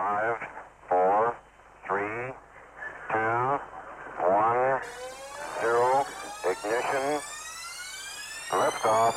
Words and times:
Five, 0.00 0.38
four, 0.88 1.36
three, 1.86 2.32
two, 3.12 3.60
one, 4.24 4.80
zero, 5.60 6.06
ignition, 6.48 7.20
liftoff. 8.50 9.14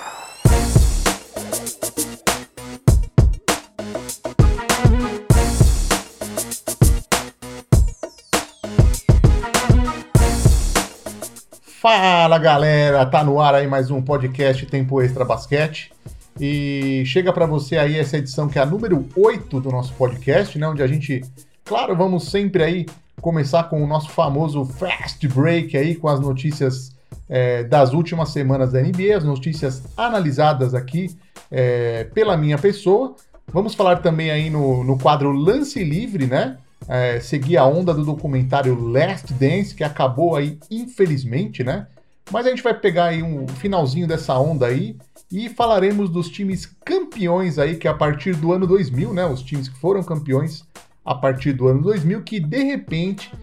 Fala 11.79 12.37
galera, 12.37 13.05
tá 13.05 13.23
no 13.23 13.39
ar 13.39 13.55
aí 13.55 13.67
mais 13.67 13.89
um 13.89 14.01
podcast 14.01 14.65
Tempo 14.65 15.01
Extra 15.01 15.23
Basquete. 15.23 15.92
E 16.39 17.03
chega 17.05 17.31
para 17.31 17.45
você 17.45 17.77
aí 17.77 17.97
essa 17.97 18.17
edição 18.17 18.47
que 18.47 18.57
é 18.57 18.61
a 18.61 18.65
número 18.65 19.07
8 19.15 19.59
do 19.59 19.69
nosso 19.69 19.93
podcast, 19.93 20.57
né? 20.57 20.67
Onde 20.67 20.81
a 20.81 20.87
gente, 20.87 21.23
claro, 21.63 21.95
vamos 21.95 22.29
sempre 22.29 22.63
aí 22.63 22.85
começar 23.21 23.63
com 23.65 23.83
o 23.83 23.87
nosso 23.87 24.09
famoso 24.09 24.65
Fast 24.65 25.25
Break 25.27 25.77
aí, 25.77 25.95
com 25.95 26.07
as 26.07 26.19
notícias 26.19 26.93
é, 27.29 27.63
das 27.63 27.93
últimas 27.93 28.29
semanas 28.29 28.71
da 28.71 28.81
NBA, 28.81 29.15
as 29.15 29.23
notícias 29.23 29.83
analisadas 29.95 30.73
aqui 30.73 31.15
é, 31.51 32.05
pela 32.05 32.35
minha 32.35 32.57
pessoa. 32.57 33.15
Vamos 33.51 33.75
falar 33.75 33.97
também 33.97 34.31
aí 34.31 34.49
no, 34.49 34.83
no 34.83 34.97
quadro 34.97 35.31
Lance 35.31 35.83
Livre, 35.83 36.25
né? 36.25 36.57
É, 36.87 37.19
seguir 37.19 37.57
a 37.57 37.65
onda 37.65 37.93
do 37.93 38.03
documentário 38.03 38.77
Last 38.89 39.31
Dance, 39.33 39.73
que 39.73 39.83
acabou 39.83 40.35
aí, 40.35 40.57
infelizmente, 40.69 41.63
né? 41.63 41.87
Mas 42.31 42.45
a 42.45 42.49
gente 42.49 42.63
vai 42.63 42.73
pegar 42.73 43.05
aí 43.05 43.21
um 43.21 43.47
finalzinho 43.47 44.07
dessa 44.07 44.37
onda 44.37 44.67
aí 44.67 44.97
e 45.33 45.49
falaremos 45.49 46.11
dos 46.11 46.29
times 46.29 46.67
campeões 46.85 47.57
aí, 47.57 47.75
que 47.75 47.87
a 47.87 47.93
partir 47.93 48.35
do 48.35 48.53
ano 48.53 48.67
2000, 48.67 49.11
né? 49.11 49.25
Os 49.25 49.41
times 49.41 49.67
que 49.67 49.79
foram 49.79 50.03
campeões 50.03 50.63
a 51.03 51.15
partir 51.15 51.53
do 51.53 51.67
ano 51.67 51.81
2000, 51.81 52.21
que 52.21 52.39
de 52.39 52.63
repente, 52.63 53.33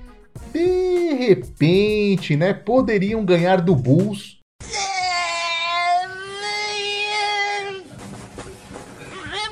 de 0.53 1.15
repente, 1.15 2.37
né? 2.37 2.55
Poderiam 2.55 3.25
ganhar 3.25 3.61
do 3.61 3.75
Bulls. 3.75 4.39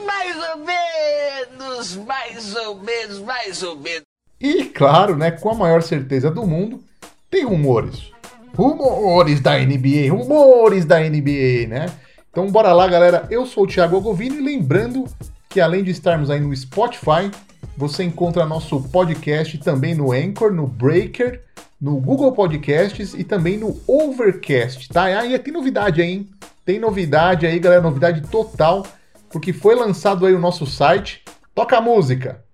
Mais 0.07 0.37
ou 0.37 0.65
menos, 0.65 1.97
mais 1.97 2.55
ou 2.55 2.81
menos, 2.81 3.19
mais 3.19 3.62
ou 3.65 3.77
menos. 3.77 4.05
E 4.41 4.67
claro, 4.67 5.17
né? 5.17 5.33
Com 5.33 5.51
a 5.51 5.55
maior 5.55 5.83
certeza 5.83 6.31
do 6.31 6.47
mundo, 6.47 6.81
tem 7.29 7.45
rumores. 7.45 8.12
Rumores 8.55 9.41
da 9.41 9.59
NBA, 9.59 10.12
rumores 10.12 10.84
da 10.84 11.01
NBA, 11.01 11.67
né? 11.69 11.87
Então 12.31 12.51
bora 12.51 12.73
lá, 12.73 12.87
galera. 12.87 13.27
Eu 13.31 13.47
sou 13.47 13.65
o 13.65 13.67
Thiago 13.67 14.17
e 14.21 14.29
lembrando 14.29 15.05
que 15.48 15.61
além 15.61 15.83
de 15.83 15.91
estarmos 15.91 16.31
aí 16.31 16.41
no 16.41 16.55
Spotify, 16.55 17.31
você 17.77 18.05
encontra 18.05 18.45
nosso 18.45 18.81
podcast 18.91 19.57
também 19.59 19.95
no 19.95 20.12
Anchor, 20.12 20.53
no 20.53 20.67
Breaker, 20.67 21.43
no 21.81 22.01
Google 22.01 22.33
Podcasts 22.33 23.15
e 23.15 23.25
também 23.25 23.56
no 23.56 23.81
Overcast, 23.87 24.89
tá? 24.89 25.05
Ah, 25.05 25.27
e 25.27 25.39
tem 25.39 25.53
novidade 25.53 26.03
aí, 26.03 26.11
hein? 26.11 26.29
Tem 26.65 26.79
novidade 26.79 27.47
aí, 27.47 27.59
galera, 27.59 27.81
novidade 27.81 28.21
total, 28.29 28.87
porque 29.31 29.53
foi 29.53 29.75
lançado 29.75 30.27
aí 30.27 30.34
o 30.34 30.39
nosso 30.39 30.67
site. 30.67 31.25
Toca 31.55 31.79
a 31.79 31.81
música! 31.81 32.45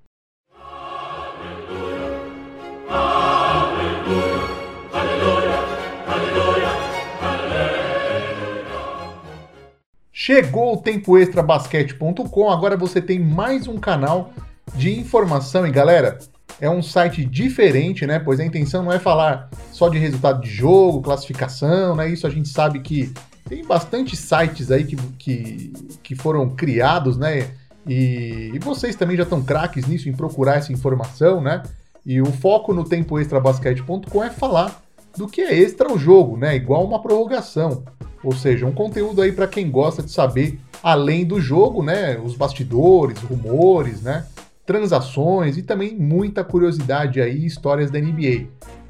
Chegou 10.26 10.72
o 10.72 10.76
tempo 10.78 11.18
extra 11.18 11.42
basquete.com, 11.42 12.48
agora 12.48 12.78
você 12.78 12.98
tem 12.98 13.18
mais 13.18 13.68
um 13.68 13.76
canal 13.76 14.32
de 14.74 14.98
informação 14.98 15.66
e 15.66 15.70
galera, 15.70 16.18
é 16.58 16.70
um 16.70 16.82
site 16.82 17.22
diferente, 17.22 18.06
né? 18.06 18.18
Pois 18.18 18.40
a 18.40 18.44
intenção 18.46 18.82
não 18.82 18.90
é 18.90 18.98
falar 18.98 19.50
só 19.70 19.90
de 19.90 19.98
resultado 19.98 20.40
de 20.40 20.48
jogo, 20.48 21.02
classificação, 21.02 21.94
né? 21.94 22.08
Isso 22.08 22.26
a 22.26 22.30
gente 22.30 22.48
sabe 22.48 22.80
que 22.80 23.12
tem 23.46 23.66
bastante 23.66 24.16
sites 24.16 24.70
aí 24.70 24.84
que, 24.84 24.96
que, 25.18 25.72
que 26.02 26.14
foram 26.14 26.48
criados, 26.48 27.18
né? 27.18 27.50
E, 27.86 28.50
e 28.54 28.58
vocês 28.60 28.96
também 28.96 29.18
já 29.18 29.24
estão 29.24 29.42
craques 29.42 29.86
nisso, 29.86 30.08
em 30.08 30.14
procurar 30.14 30.56
essa 30.56 30.72
informação, 30.72 31.42
né? 31.42 31.62
E 32.06 32.22
o 32.22 32.32
foco 32.32 32.72
no 32.72 32.84
tempoextrabasquete.com 32.84 34.24
é 34.24 34.30
falar 34.30 34.83
do 35.16 35.26
que 35.26 35.40
é 35.40 35.54
extra 35.54 35.92
o 35.92 35.98
jogo, 35.98 36.36
né? 36.36 36.56
Igual 36.56 36.84
uma 36.84 37.00
prorrogação. 37.00 37.84
Ou 38.22 38.32
seja, 38.32 38.66
um 38.66 38.72
conteúdo 38.72 39.20
aí 39.20 39.32
para 39.32 39.46
quem 39.46 39.70
gosta 39.70 40.02
de 40.02 40.10
saber 40.10 40.58
além 40.82 41.24
do 41.24 41.40
jogo, 41.40 41.82
né? 41.82 42.18
Os 42.18 42.34
bastidores, 42.34 43.18
rumores, 43.18 44.02
né? 44.02 44.26
Transações 44.64 45.58
e 45.58 45.62
também 45.62 45.94
muita 45.94 46.42
curiosidade 46.42 47.20
aí, 47.20 47.44
histórias 47.44 47.90
da 47.90 48.00
NBA. 48.00 48.46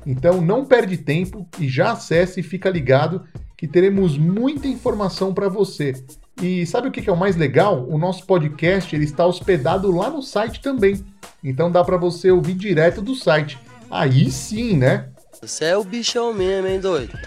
Então 0.07 0.41
não 0.41 0.65
perde 0.65 0.97
tempo 0.97 1.47
e 1.59 1.69
já 1.69 1.93
acesse 1.93 2.41
e 2.41 2.43
fica 2.43 2.71
ligado 2.71 3.23
que 3.57 3.67
teremos 3.67 4.19
muita 4.19 4.69
informação 4.69 5.33
para 5.33 5.49
você. 5.49 5.95
E 6.43 6.67
sabe 6.67 6.89
o 6.89 6.91
que 6.91 7.09
é 7.09 7.13
o 7.13 7.17
mais 7.17 7.37
legal? 7.37 7.87
O 7.89 7.97
nosso 7.97 8.27
podcast 8.27 8.95
ele 8.95 9.05
está 9.05 9.27
hospedado 9.27 9.91
lá 9.91 10.11
no 10.11 10.23
site 10.23 10.61
também. 10.61 11.05
Então 11.43 11.71
dá 11.71 11.83
para 11.83 11.97
você 11.97 12.31
ouvir 12.31 12.55
direto 12.55 13.01
do 13.01 13.15
site. 13.15 13.59
Aí 13.91 14.31
sim, 14.31 14.77
né? 14.77 15.09
Você 15.47 15.67
é 15.67 15.77
o 15.77 15.85
bichão 15.85 16.33
mesmo, 16.33 16.67
hein, 16.67 16.81
doido? 16.81 17.19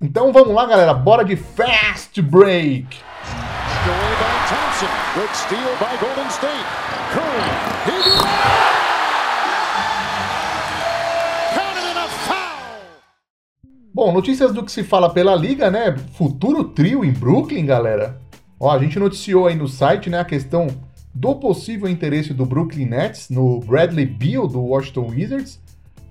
Então 0.00 0.32
vamos 0.32 0.52
lá, 0.52 0.66
galera, 0.66 0.92
bora 0.92 1.24
de 1.24 1.36
fast 1.36 2.20
break. 2.20 2.98
Bom, 13.94 14.12
notícias 14.12 14.52
do 14.52 14.64
que 14.64 14.72
se 14.72 14.82
fala 14.82 15.08
pela 15.08 15.36
liga, 15.36 15.70
né? 15.70 15.96
Futuro 16.14 16.64
trio 16.64 17.04
em 17.04 17.12
Brooklyn, 17.12 17.64
galera. 17.64 18.20
Ó, 18.58 18.68
a 18.68 18.80
gente 18.80 18.98
noticiou 18.98 19.46
aí 19.46 19.54
no 19.54 19.68
site, 19.68 20.10
né, 20.10 20.18
a 20.18 20.24
questão 20.24 20.66
do 21.14 21.36
possível 21.36 21.88
interesse 21.88 22.34
do 22.34 22.44
Brooklyn 22.44 22.86
Nets 22.86 23.30
no 23.30 23.60
Bradley 23.60 24.06
Beal 24.06 24.48
do 24.48 24.60
Washington 24.60 25.10
Wizards. 25.10 25.60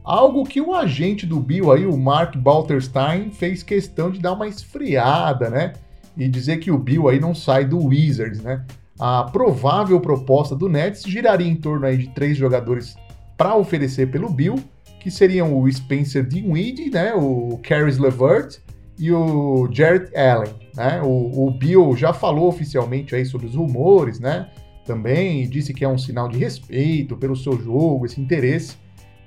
Algo 0.09 0.43
que 0.43 0.59
o 0.59 0.73
agente 0.73 1.27
do 1.27 1.39
Bill 1.39 1.71
aí, 1.71 1.85
o 1.85 1.95
Mark 1.95 2.35
Balterstein, 2.35 3.29
fez 3.29 3.61
questão 3.61 4.09
de 4.09 4.19
dar 4.19 4.33
uma 4.33 4.47
esfriada, 4.47 5.51
né? 5.51 5.73
E 6.17 6.27
dizer 6.27 6.57
que 6.57 6.71
o 6.71 6.79
Bill 6.79 7.07
aí 7.07 7.19
não 7.19 7.35
sai 7.35 7.63
do 7.63 7.77
Wizards, 7.77 8.41
né? 8.41 8.65
A 8.99 9.25
provável 9.25 9.99
proposta 9.99 10.55
do 10.55 10.67
Nets 10.67 11.03
giraria 11.03 11.47
em 11.47 11.55
torno 11.55 11.85
aí 11.85 11.95
de 11.95 12.07
três 12.07 12.35
jogadores 12.35 12.95
para 13.37 13.55
oferecer 13.55 14.09
pelo 14.09 14.31
Bill, 14.31 14.55
que 14.99 15.11
seriam 15.11 15.55
o 15.55 15.71
Spencer 15.71 16.25
Dinwiddie, 16.25 16.89
né? 16.89 17.13
O 17.13 17.59
Caris 17.61 17.99
LeVert 17.99 18.57
e 18.97 19.11
o 19.11 19.69
Jarrett 19.71 20.17
Allen, 20.17 20.55
né? 20.75 21.03
O, 21.03 21.45
o 21.45 21.51
Bill 21.51 21.95
já 21.95 22.13
falou 22.13 22.47
oficialmente 22.47 23.13
aí 23.13 23.27
sobre 23.27 23.45
os 23.45 23.53
rumores, 23.53 24.19
né? 24.19 24.49
Também 24.87 25.47
disse 25.47 25.71
que 25.71 25.85
é 25.85 25.87
um 25.87 25.99
sinal 25.99 26.27
de 26.27 26.39
respeito 26.39 27.15
pelo 27.15 27.35
seu 27.35 27.61
jogo, 27.61 28.07
esse 28.07 28.19
interesse 28.19 28.75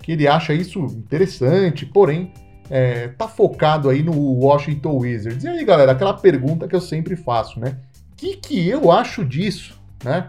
que 0.03 0.13
ele 0.13 0.27
acha 0.27 0.53
isso 0.53 0.81
interessante, 0.81 1.87
porém 1.87 2.33
é, 2.69 3.09
tá 3.09 3.29
focado 3.29 3.89
aí 3.89 4.03
no 4.03 4.13
Washington 4.13 4.99
Wizards. 4.99 5.45
E 5.45 5.49
aí, 5.49 5.65
galera, 5.65 5.93
aquela 5.93 6.15
pergunta 6.15 6.67
que 6.67 6.75
eu 6.75 6.81
sempre 6.81 7.17
faço, 7.17 7.61
né? 7.61 7.79
O 8.13 8.17
que, 8.17 8.37
que 8.37 8.69
eu 8.69 8.91
acho 8.91 9.25
disso, 9.25 9.81
né? 10.05 10.27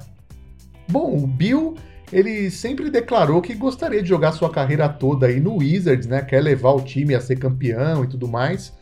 Bom, 0.87 1.15
o 1.15 1.27
Bill, 1.27 1.75
ele 2.11 2.51
sempre 2.51 2.89
declarou 2.89 3.41
que 3.41 3.53
gostaria 3.55 4.01
de 4.01 4.09
jogar 4.09 4.33
sua 4.33 4.49
carreira 4.49 4.89
toda 4.89 5.27
aí 5.27 5.39
no 5.39 5.57
Wizards, 5.57 6.07
né? 6.07 6.21
Quer 6.21 6.41
levar 6.41 6.71
o 6.71 6.81
time 6.81 7.15
a 7.15 7.21
ser 7.21 7.37
campeão 7.37 8.03
e 8.03 8.07
tudo 8.07 8.27
mais. 8.27 8.73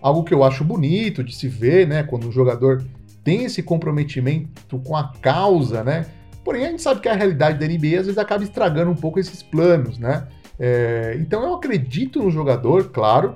Algo 0.00 0.22
que 0.22 0.34
eu 0.34 0.44
acho 0.44 0.62
bonito 0.62 1.24
de 1.24 1.34
se 1.34 1.48
ver, 1.48 1.86
né? 1.86 2.02
Quando 2.02 2.28
um 2.28 2.32
jogador 2.32 2.84
tem 3.24 3.44
esse 3.44 3.62
comprometimento 3.62 4.78
com 4.80 4.94
a 4.94 5.12
causa, 5.20 5.82
né? 5.82 6.06
Porém, 6.44 6.64
a 6.64 6.70
gente 6.70 6.82
sabe 6.82 7.00
que 7.00 7.08
a 7.08 7.14
realidade 7.14 7.58
da 7.58 7.66
NBA 7.66 7.98
às 7.98 8.06
vezes 8.06 8.18
acaba 8.18 8.44
estragando 8.44 8.90
um 8.90 8.94
pouco 8.94 9.18
esses 9.18 9.42
planos, 9.42 9.98
né? 9.98 10.28
É, 10.58 11.16
então 11.20 11.42
eu 11.42 11.54
acredito 11.54 12.22
no 12.22 12.30
jogador, 12.30 12.90
claro, 12.90 13.34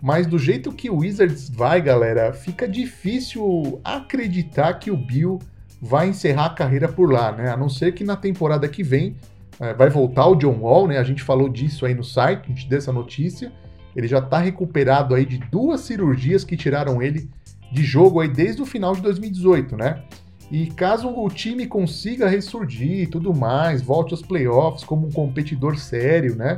mas 0.00 0.26
do 0.26 0.38
jeito 0.38 0.72
que 0.72 0.88
o 0.88 0.98
Wizards 0.98 1.50
vai, 1.50 1.80
galera, 1.80 2.32
fica 2.32 2.66
difícil 2.66 3.80
acreditar 3.84 4.74
que 4.74 4.90
o 4.90 4.96
Bill 4.96 5.38
vai 5.80 6.08
encerrar 6.08 6.46
a 6.46 6.54
carreira 6.54 6.88
por 6.88 7.12
lá, 7.12 7.32
né? 7.32 7.50
A 7.50 7.56
não 7.56 7.68
ser 7.68 7.92
que 7.92 8.04
na 8.04 8.16
temporada 8.16 8.68
que 8.68 8.82
vem 8.82 9.16
é, 9.58 9.74
vai 9.74 9.90
voltar 9.90 10.26
o 10.26 10.34
John 10.36 10.58
Wall, 10.60 10.88
né? 10.88 10.98
A 10.98 11.04
gente 11.04 11.22
falou 11.22 11.48
disso 11.48 11.84
aí 11.84 11.94
no 11.94 12.04
site, 12.04 12.44
a 12.46 12.48
gente 12.48 12.68
deu 12.68 12.78
essa 12.78 12.92
notícia. 12.92 13.52
Ele 13.94 14.06
já 14.06 14.20
tá 14.20 14.38
recuperado 14.38 15.14
aí 15.14 15.26
de 15.26 15.38
duas 15.38 15.80
cirurgias 15.80 16.44
que 16.44 16.56
tiraram 16.56 17.02
ele 17.02 17.28
de 17.72 17.82
jogo 17.82 18.20
aí 18.20 18.28
desde 18.28 18.62
o 18.62 18.66
final 18.66 18.94
de 18.94 19.02
2018, 19.02 19.76
né? 19.76 20.02
E 20.50 20.66
caso 20.66 21.08
o 21.08 21.28
time 21.28 21.66
consiga 21.66 22.28
ressurgir 22.28 23.02
e 23.02 23.06
tudo 23.06 23.32
mais, 23.32 23.80
volte 23.80 24.12
aos 24.12 24.22
playoffs 24.22 24.82
como 24.82 25.06
um 25.06 25.10
competidor 25.10 25.78
sério, 25.78 26.34
né? 26.34 26.56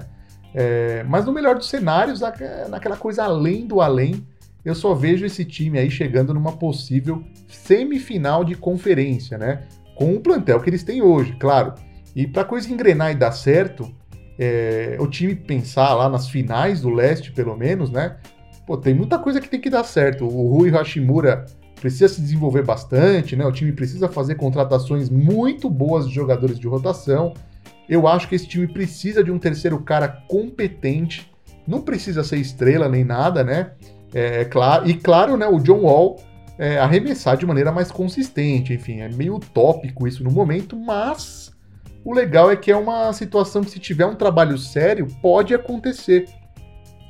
É, 0.54 1.04
mas 1.04 1.26
no 1.26 1.32
melhor 1.32 1.56
dos 1.56 1.68
cenários, 1.68 2.20
naquela 2.70 2.96
coisa 2.96 3.24
além 3.24 3.66
do 3.66 3.80
além, 3.80 4.26
eu 4.64 4.74
só 4.74 4.94
vejo 4.94 5.26
esse 5.26 5.44
time 5.44 5.78
aí 5.78 5.90
chegando 5.90 6.32
numa 6.32 6.52
possível 6.52 7.22
semifinal 7.48 8.44
de 8.44 8.54
conferência, 8.54 9.36
né? 9.36 9.64
Com 9.94 10.14
o 10.14 10.20
plantel 10.20 10.60
que 10.60 10.70
eles 10.70 10.82
têm 10.82 11.02
hoje, 11.02 11.36
claro. 11.38 11.74
E 12.14 12.26
para 12.26 12.44
coisa 12.44 12.72
engrenar 12.72 13.10
e 13.10 13.14
dar 13.14 13.32
certo, 13.32 13.90
é, 14.38 14.96
o 15.00 15.06
time 15.06 15.34
pensar 15.34 15.94
lá 15.94 16.08
nas 16.08 16.28
finais 16.28 16.80
do 16.80 16.90
leste, 16.90 17.32
pelo 17.32 17.56
menos, 17.56 17.90
né? 17.90 18.16
Pô, 18.66 18.76
tem 18.76 18.94
muita 18.94 19.18
coisa 19.18 19.40
que 19.40 19.48
tem 19.48 19.60
que 19.60 19.68
dar 19.70 19.84
certo. 19.84 20.24
O 20.24 20.56
Rui 20.56 20.70
Hashimura 20.70 21.44
precisa 21.82 22.06
se 22.08 22.20
desenvolver 22.20 22.62
bastante, 22.62 23.34
né? 23.34 23.44
O 23.44 23.50
time 23.50 23.72
precisa 23.72 24.08
fazer 24.08 24.36
contratações 24.36 25.10
muito 25.10 25.68
boas 25.68 26.08
de 26.08 26.14
jogadores 26.14 26.56
de 26.56 26.68
rotação. 26.68 27.34
Eu 27.88 28.06
acho 28.06 28.28
que 28.28 28.36
esse 28.36 28.46
time 28.46 28.68
precisa 28.68 29.24
de 29.24 29.32
um 29.32 29.38
terceiro 29.38 29.80
cara 29.80 30.06
competente. 30.06 31.28
Não 31.66 31.80
precisa 31.80 32.22
ser 32.22 32.36
estrela 32.36 32.88
nem 32.88 33.02
nada, 33.02 33.42
né? 33.42 33.72
É, 34.14 34.42
é 34.42 34.44
claro, 34.44 34.88
e 34.88 34.94
claro, 34.94 35.36
né, 35.36 35.48
o 35.48 35.58
John 35.58 35.80
Wall 35.80 36.20
é, 36.56 36.78
arremessar 36.78 37.36
de 37.36 37.44
maneira 37.44 37.72
mais 37.72 37.90
consistente. 37.90 38.72
Enfim, 38.72 39.00
é 39.00 39.08
meio 39.08 39.34
utópico 39.34 40.06
isso 40.06 40.22
no 40.22 40.30
momento, 40.30 40.78
mas 40.78 41.52
o 42.04 42.14
legal 42.14 42.48
é 42.48 42.54
que 42.54 42.70
é 42.70 42.76
uma 42.76 43.12
situação 43.12 43.64
que, 43.64 43.72
se 43.72 43.80
tiver 43.80 44.06
um 44.06 44.14
trabalho 44.14 44.56
sério, 44.56 45.08
pode 45.20 45.52
acontecer. 45.52 46.28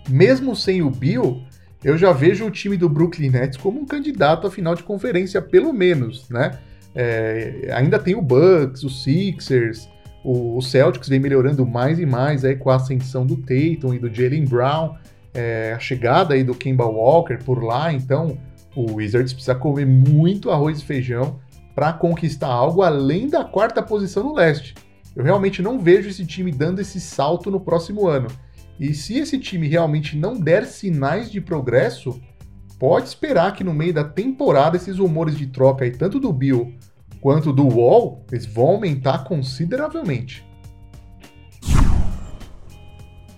Mesmo 0.09 0.57
sem 0.57 0.81
o 0.81 0.89
Bill, 0.89 1.43
eu 1.85 1.99
já 1.99 2.13
vejo 2.13 2.47
o 2.47 2.51
time 2.51 2.77
do 2.77 2.89
Brooklyn 2.89 3.31
Nets 3.31 3.57
como 3.57 3.81
um 3.81 3.87
candidato 3.87 4.47
à 4.47 4.51
final 4.51 4.75
de 4.75 4.83
conferência, 4.83 5.43
pelo 5.43 5.73
menos, 5.73 6.29
né? 6.29 6.59
É, 6.95 7.71
ainda 7.73 7.99
tem 7.99 8.15
o 8.15 8.23
Bucks, 8.23 8.83
os 8.85 9.03
Sixers, 9.03 9.89
o, 10.23 10.59
o, 10.59 10.63
Celtics 10.63 11.09
vem 11.09 11.19
melhorando 11.19 11.67
mais 11.67 11.99
e 11.99 12.07
mais 12.07 12.45
aí 12.45 12.55
com 12.55 12.71
a 12.71 12.77
ascensão 12.77 13.27
do 13.27 13.37
Tatum 13.37 13.95
e 13.95 13.99
do 13.99 14.13
Jalen 14.13 14.45
Brown, 14.45 14.95
é, 15.35 15.73
a 15.75 15.79
chegada 15.79 16.35
aí 16.35 16.45
do 16.45 16.55
Kemba 16.55 16.85
Walker 16.85 17.39
por 17.45 17.65
lá, 17.65 17.93
então 17.93 18.39
o 18.77 18.95
Wizards 18.95 19.33
precisa 19.33 19.55
comer 19.55 19.87
muito 19.87 20.51
arroz 20.51 20.81
e 20.81 20.85
feijão 20.85 21.41
para 21.75 21.93
conquistar 21.93 22.49
algo 22.49 22.83
além 22.83 23.29
da 23.29 23.45
quarta 23.45 23.83
posição 23.83 24.23
no 24.23 24.35
leste. 24.35 24.75
Eu 25.17 25.25
realmente 25.25 25.63
não 25.63 25.79
vejo 25.79 26.09
esse 26.09 26.25
time 26.25 26.53
dando 26.53 26.81
esse 26.81 27.01
salto 27.01 27.51
no 27.51 27.61
próximo 27.61 28.07
ano. 28.07 28.29
E 28.83 28.95
se 28.95 29.17
esse 29.17 29.39
time 29.39 29.69
realmente 29.69 30.17
não 30.17 30.41
der 30.41 30.67
sinais 30.67 31.31
de 31.31 31.41
progresso, 31.41 32.21
pode 32.81 33.07
esperar 33.07 33.55
que 33.55 33.63
no 33.63 33.73
meio 33.73 33.95
da 33.95 34.03
temporada 34.03 34.77
esses 34.77 34.99
rumores 34.99 35.39
de 35.39 35.47
troca 35.47 35.85
aí, 35.85 35.93
tanto 35.93 36.19
do 36.19 36.33
Bill 36.33 36.75
quanto 37.21 37.53
do 37.53 37.65
Wall, 37.65 38.27
eles 38.33 38.45
vão 38.45 38.71
aumentar 38.71 39.23
consideravelmente. 39.23 40.45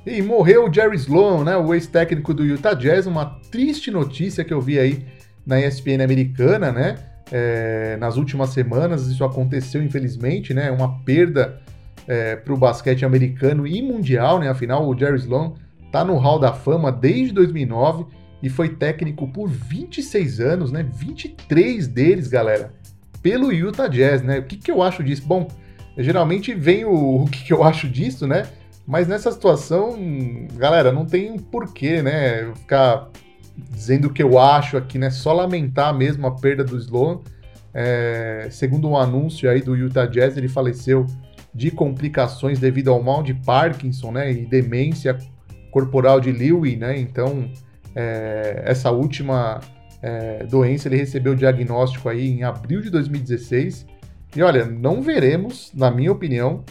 E 0.07 0.23
morreu 0.23 0.67
o 0.67 0.73
Jerry 0.73 0.97
Sloan, 0.97 1.45
né, 1.45 1.57
o 1.59 1.75
ex-técnico 1.75 2.33
do 2.33 2.43
Utah 2.43 2.73
Jazz, 2.73 3.07
uma 3.07 3.39
triste 3.51 3.91
notícia 3.91 4.45
que 4.45 4.55
eu 4.55 4.63
vi 4.63 4.79
aí 4.79 5.05
na 5.47 5.61
ESPN 5.61 6.03
americana, 6.03 6.73
né? 6.73 6.97
É, 7.31 7.99
nas 7.99 8.17
últimas 8.17 8.49
semanas 8.49 9.09
isso 9.09 9.23
aconteceu, 9.23 9.83
infelizmente, 9.83 10.55
né? 10.55 10.71
Uma 10.71 11.05
perda 11.05 11.61
é, 12.07 12.37
para 12.37 12.53
o 12.53 12.57
basquete 12.57 13.05
americano 13.05 13.67
e 13.67 13.81
mundial, 13.83 14.39
né? 14.39 14.49
Afinal, 14.49 14.87
o 14.87 14.97
Jerry 14.97 15.19
Sloan 15.19 15.55
está 15.87 16.05
no 16.05 16.17
Hall 16.17 16.39
da 16.39 16.53
Fama 16.53 16.91
desde 16.91 17.33
2009 17.33 18.07
e 18.43 18.49
foi 18.49 18.69
técnico 18.69 19.27
por 19.29 19.49
26 19.49 20.41
anos, 20.41 20.73
né? 20.73 20.83
23 20.83 21.87
deles, 21.89 22.29
galera, 22.29 22.73
pelo 23.23 23.53
Utah 23.53 23.89
Jazz, 23.89 24.23
né? 24.23 24.41
O 24.41 24.43
que, 24.45 24.57
que 24.57 24.71
eu 24.71 24.83
acho 24.83 25.03
disso? 25.03 25.23
Bom, 25.27 25.49
geralmente 25.97 26.53
vem 26.55 26.85
o, 26.85 27.23
o 27.25 27.27
que, 27.27 27.45
que 27.45 27.53
eu 27.53 27.63
acho 27.65 27.89
disso, 27.89 28.27
né? 28.27 28.47
Mas 28.87 29.09
nessa 29.09 29.33
situação, 29.33 29.97
galera, 30.57 30.93
não 30.93 31.07
tem 31.07 31.39
porquê, 31.39 32.03
né? 32.03 32.53
Ficar 32.55 33.09
dizendo 33.71 34.09
o 34.09 34.13
que 34.13 34.23
eu 34.23 34.39
acho 34.39 34.77
aqui, 34.77 34.99
né? 34.99 35.09
Só 35.11 35.33
lamentar 35.33 35.95
mesmo 35.95 36.27
a 36.27 36.33
perda 36.33 36.65
do 36.65 36.77
Sloan. 36.77 37.21
É, 37.73 38.47
segundo 38.51 38.89
um 38.89 38.97
anúncio 38.97 39.51
aí 39.51 39.63
do 39.63 39.75
Utah 39.75 40.07
Jazz, 40.07 40.37
ele 40.37 40.49
faleceu 40.49 41.07
de 41.55 41.71
complicações 41.71 42.59
devido 42.59 42.91
ao 42.91 43.03
mal 43.03 43.23
de 43.23 43.35
Parkinson, 43.35 44.13
né, 44.13 44.33
e 44.33 44.47
demência 44.47 45.17
corporal 45.71 46.21
de 46.21 46.33
Lewy, 46.33 46.77
né, 46.77 46.99
então 46.99 47.49
é, 47.95 48.63
essa 48.65 48.91
última 48.91 49.61
é, 50.03 50.45
doença 50.45 50.89
ele 50.89 50.97
recebeu 50.97 51.33
o 51.33 51.37
diagnóstico 51.37 52.09
aí 52.09 52.29
em 52.29 52.43
abril 52.43 52.81
de 52.81 52.91
2016, 52.91 53.87
e 54.37 54.43
olha, 54.43 54.65
não 54.65 55.01
veremos, 55.01 55.71
na 55.75 55.91
minha 55.91 56.11
opinião, 56.11 56.65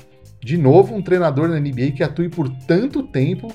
de 0.43 0.57
novo 0.57 0.93
um 0.93 1.01
treinador 1.01 1.47
na 1.47 1.59
NBA 1.59 1.91
que 1.91 2.03
atue 2.03 2.27
por 2.27 2.49
tanto 2.67 3.03
tempo 3.03 3.47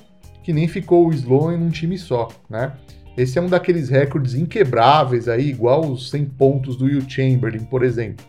que 0.42 0.52
nem 0.52 0.66
ficou 0.66 1.06
o 1.06 1.12
Sloan 1.12 1.56
em 1.56 1.62
um 1.62 1.68
time 1.68 1.98
só, 1.98 2.28
né? 2.48 2.72
Esse 3.18 3.38
é 3.38 3.42
um 3.42 3.48
daqueles 3.48 3.90
recordes 3.90 4.34
inquebráveis 4.34 5.28
aí, 5.28 5.50
igual 5.50 5.84
os 5.84 6.08
100 6.08 6.24
pontos 6.24 6.76
do 6.76 6.86
Will 6.86 7.02
Chamberlain, 7.06 7.64
por 7.64 7.82
exemplo. 7.82 8.24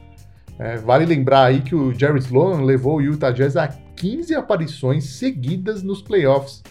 É, 0.59 0.75
vale 0.75 1.05
lembrar 1.05 1.45
aí 1.45 1.61
que 1.61 1.73
o 1.73 1.97
Jerry 1.97 2.19
Sloan 2.19 2.63
levou 2.63 2.97
o 2.97 3.01
Utah 3.01 3.31
Jazz 3.31 3.55
a 3.55 3.69
15 3.95 4.35
aparições 4.35 5.05
seguidas 5.05 5.81
nos 5.81 6.01
playoffs 6.01 6.61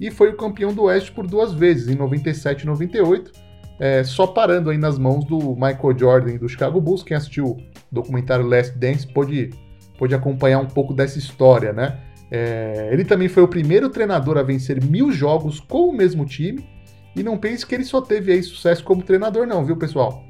e 0.00 0.10
foi 0.10 0.30
o 0.30 0.36
campeão 0.36 0.74
do 0.74 0.82
Oeste 0.82 1.12
por 1.12 1.26
duas 1.26 1.52
vezes, 1.54 1.88
em 1.88 1.94
97 1.94 2.62
e 2.62 2.66
98, 2.66 3.32
é, 3.78 4.04
só 4.04 4.26
parando 4.26 4.70
aí 4.70 4.78
nas 4.78 4.98
mãos 4.98 5.24
do 5.24 5.54
Michael 5.54 5.98
Jordan 5.98 6.36
do 6.36 6.48
Chicago 6.48 6.80
Bulls. 6.80 7.02
Quem 7.02 7.16
assistiu 7.16 7.46
o 7.46 7.56
documentário 7.90 8.46
Last 8.46 8.76
Dance 8.76 9.06
pode, 9.06 9.50
pode 9.98 10.14
acompanhar 10.14 10.58
um 10.58 10.66
pouco 10.66 10.92
dessa 10.92 11.18
história, 11.18 11.72
né? 11.72 11.98
É, 12.30 12.88
ele 12.92 13.04
também 13.04 13.28
foi 13.28 13.42
o 13.42 13.48
primeiro 13.48 13.88
treinador 13.88 14.36
a 14.36 14.42
vencer 14.42 14.82
mil 14.82 15.12
jogos 15.12 15.60
com 15.60 15.88
o 15.88 15.92
mesmo 15.92 16.24
time. 16.24 16.66
E 17.14 17.22
não 17.22 17.38
pense 17.38 17.64
que 17.64 17.74
ele 17.74 17.84
só 17.84 18.02
teve 18.02 18.32
aí 18.32 18.42
sucesso 18.42 18.84
como 18.84 19.02
treinador, 19.02 19.46
não, 19.46 19.64
viu, 19.64 19.76
pessoal? 19.76 20.22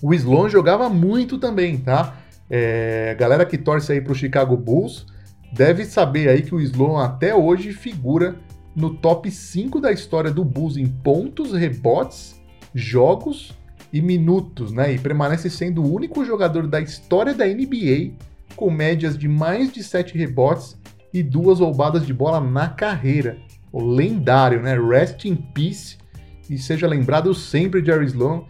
O 0.00 0.14
Sloan 0.14 0.48
jogava 0.48 0.88
muito 0.88 1.38
também, 1.38 1.78
tá? 1.78 2.16
É, 2.50 3.16
galera 3.18 3.46
que 3.46 3.56
torce 3.56 3.92
aí 3.92 4.00
para 4.00 4.12
o 4.12 4.16
Chicago 4.16 4.56
Bulls 4.56 5.06
deve 5.52 5.84
saber 5.84 6.28
aí 6.28 6.42
que 6.42 6.54
o 6.54 6.60
Sloan 6.60 7.04
até 7.04 7.34
hoje 7.34 7.72
figura 7.72 8.36
no 8.74 8.94
top 8.94 9.30
5 9.30 9.80
da 9.80 9.92
história 9.92 10.30
do 10.30 10.44
Bulls 10.44 10.76
em 10.76 10.86
pontos, 10.86 11.52
rebotes, 11.52 12.40
jogos 12.74 13.56
e 13.92 14.02
minutos, 14.02 14.72
né? 14.72 14.92
E 14.92 14.98
permanece 14.98 15.48
sendo 15.48 15.82
o 15.82 15.94
único 15.94 16.24
jogador 16.24 16.66
da 16.66 16.80
história 16.80 17.32
da 17.32 17.46
NBA 17.46 18.14
com 18.56 18.70
médias 18.70 19.16
de 19.16 19.28
mais 19.28 19.72
de 19.72 19.82
7 19.82 20.18
rebotes 20.18 20.76
e 21.12 21.22
duas 21.22 21.60
roubadas 21.60 22.04
de 22.04 22.12
bola 22.12 22.40
na 22.40 22.68
carreira. 22.68 23.38
O 23.72 23.80
lendário, 23.80 24.60
né? 24.60 24.76
Rest 24.76 25.24
in 25.24 25.36
peace 25.36 25.96
e 26.50 26.58
seja 26.58 26.86
lembrado 26.88 27.32
sempre 27.32 27.84
Jerry 27.84 28.06
Sloan 28.06 28.42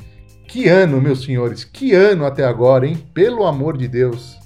que 0.46 0.69
ano, 0.69 1.00
meus 1.00 1.25
senhores, 1.25 1.64
que 1.64 1.93
ano 1.93 2.25
até 2.25 2.44
agora, 2.44 2.87
hein? 2.87 2.96
Pelo 3.12 3.44
amor 3.46 3.76
de 3.76 3.88
Deus. 3.88 4.38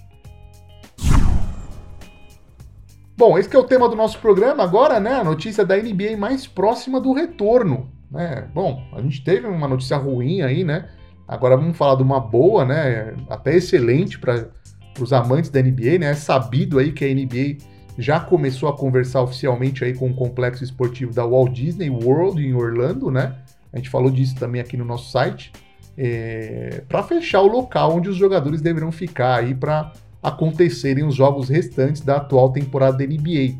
Bom, 3.16 3.36
esse 3.36 3.54
é 3.54 3.58
o 3.58 3.64
tema 3.64 3.88
do 3.88 3.96
nosso 3.96 4.18
programa 4.20 4.62
agora, 4.62 5.00
né? 5.00 5.14
A 5.14 5.24
notícia 5.24 5.64
da 5.64 5.76
NBA 5.76 6.16
mais 6.16 6.46
próxima 6.46 7.00
do 7.00 7.12
retorno. 7.12 7.90
Né? 8.10 8.48
Bom, 8.54 8.82
a 8.92 9.02
gente 9.02 9.22
teve 9.24 9.46
uma 9.46 9.66
notícia 9.66 9.96
ruim 9.96 10.40
aí, 10.40 10.62
né? 10.62 10.88
Agora 11.26 11.56
vamos 11.56 11.76
falar 11.76 11.96
de 11.96 12.02
uma 12.02 12.20
boa, 12.20 12.64
né? 12.64 13.14
Até 13.28 13.56
excelente 13.56 14.18
para 14.18 14.48
os 15.00 15.12
amantes 15.12 15.50
da 15.50 15.60
NBA, 15.60 15.98
né? 15.98 16.10
É 16.10 16.14
sabido 16.14 16.78
aí 16.78 16.92
que 16.92 17.04
a 17.04 17.12
NBA 17.12 17.58
já 17.98 18.20
começou 18.20 18.68
a 18.68 18.76
conversar 18.76 19.22
oficialmente 19.22 19.84
aí 19.84 19.92
com 19.92 20.08
o 20.08 20.14
complexo 20.14 20.62
esportivo 20.62 21.12
da 21.12 21.26
Walt 21.26 21.52
Disney 21.52 21.90
World 21.90 22.40
em 22.40 22.54
Orlando, 22.54 23.10
né? 23.10 23.34
A 23.72 23.76
gente 23.76 23.90
falou 23.90 24.10
disso 24.10 24.36
também 24.36 24.60
aqui 24.60 24.76
no 24.76 24.84
nosso 24.84 25.10
site 25.10 25.52
é, 26.00 26.82
para 26.88 27.02
fechar 27.02 27.40
o 27.40 27.48
local 27.48 27.96
onde 27.96 28.08
os 28.08 28.14
jogadores 28.14 28.62
deverão 28.62 28.92
ficar 28.92 29.40
aí 29.40 29.52
para 29.52 29.92
acontecerem 30.22 31.04
os 31.04 31.16
jogos 31.16 31.48
restantes 31.48 32.02
da 32.02 32.18
atual 32.18 32.52
temporada 32.52 32.98
da 32.98 33.04
NBA, 33.04 33.58